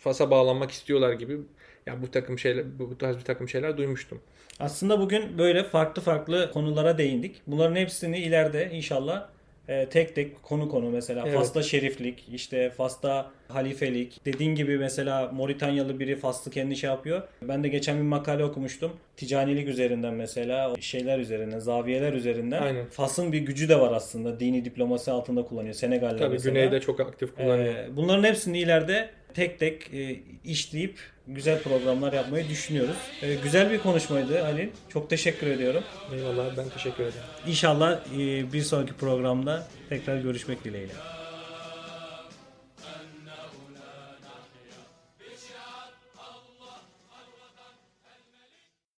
Fas'a 0.00 0.30
bağlanmak 0.30 0.70
istiyorlar 0.70 1.12
gibi. 1.12 1.36
Ya 1.86 2.02
bu 2.02 2.10
takım 2.10 2.38
şeyler, 2.38 2.78
bu 2.78 2.98
tarz 2.98 3.16
bir 3.16 3.22
takım 3.24 3.48
şeyler 3.48 3.76
duymuştum. 3.76 4.20
Aslında 4.60 5.00
bugün 5.00 5.38
böyle 5.38 5.64
farklı 5.64 6.02
farklı 6.02 6.50
konulara 6.52 6.98
değindik. 6.98 7.36
Bunların 7.46 7.76
hepsini 7.76 8.18
ileride 8.18 8.70
inşallah 8.72 9.28
e, 9.68 9.86
tek 9.88 10.14
tek 10.14 10.42
konu 10.42 10.68
konu 10.68 10.90
mesela 10.90 11.22
Evet. 11.26 11.38
Fas'ta 11.38 11.62
şeriflik, 11.62 12.24
işte 12.32 12.70
Fas'ta 12.70 13.30
halifelik. 13.48 14.24
Dediğin 14.24 14.54
gibi 14.54 14.78
mesela 14.78 15.30
Moritanyalı 15.32 16.00
biri 16.00 16.16
Fas'ı 16.16 16.50
kendi 16.50 16.76
şey 16.76 16.90
yapıyor. 16.90 17.22
Ben 17.42 17.64
de 17.64 17.68
geçen 17.68 17.96
bir 17.96 18.02
makale 18.02 18.44
okumuştum. 18.44 18.92
Ticanilik 19.16 19.68
üzerinden 19.68 20.14
mesela 20.14 20.74
şeyler 20.80 21.18
üzerinden, 21.18 21.58
zaviyeler 21.58 22.12
üzerinden. 22.12 22.62
Aynen. 22.62 22.86
Fas'ın 22.86 23.32
bir 23.32 23.40
gücü 23.40 23.68
de 23.68 23.80
var 23.80 23.92
aslında. 23.92 24.40
Dini 24.40 24.64
diplomasi 24.64 25.10
altında 25.10 25.42
kullanıyor. 25.44 25.74
Senegal'de 25.74 26.16
Tabii 26.16 26.32
mesela. 26.32 26.54
güneyde 26.54 26.80
çok 26.80 27.00
aktif 27.00 27.36
kullanıyor. 27.36 27.74
Ee, 27.74 27.88
bunların 27.96 28.24
hepsini 28.24 28.58
ileride 28.58 29.10
tek 29.34 29.58
tek 29.58 29.94
e, 29.94 30.16
işleyip 30.44 30.98
güzel 31.28 31.62
programlar 31.62 32.12
yapmayı 32.12 32.48
düşünüyoruz. 32.48 32.96
Ee, 33.22 33.34
güzel 33.34 33.70
bir 33.70 33.78
konuşmaydı 33.78 34.44
Ali. 34.44 34.70
Çok 34.88 35.10
teşekkür 35.10 35.46
ediyorum. 35.46 35.82
Eyvallah 36.14 36.56
ben 36.56 36.68
teşekkür 36.68 37.02
ederim. 37.02 37.26
İnşallah 37.46 38.00
e, 38.18 38.52
bir 38.52 38.62
sonraki 38.62 38.92
programda 38.92 39.66
tekrar 39.88 40.16
görüşmek 40.16 40.64
dileğiyle. 40.64 40.92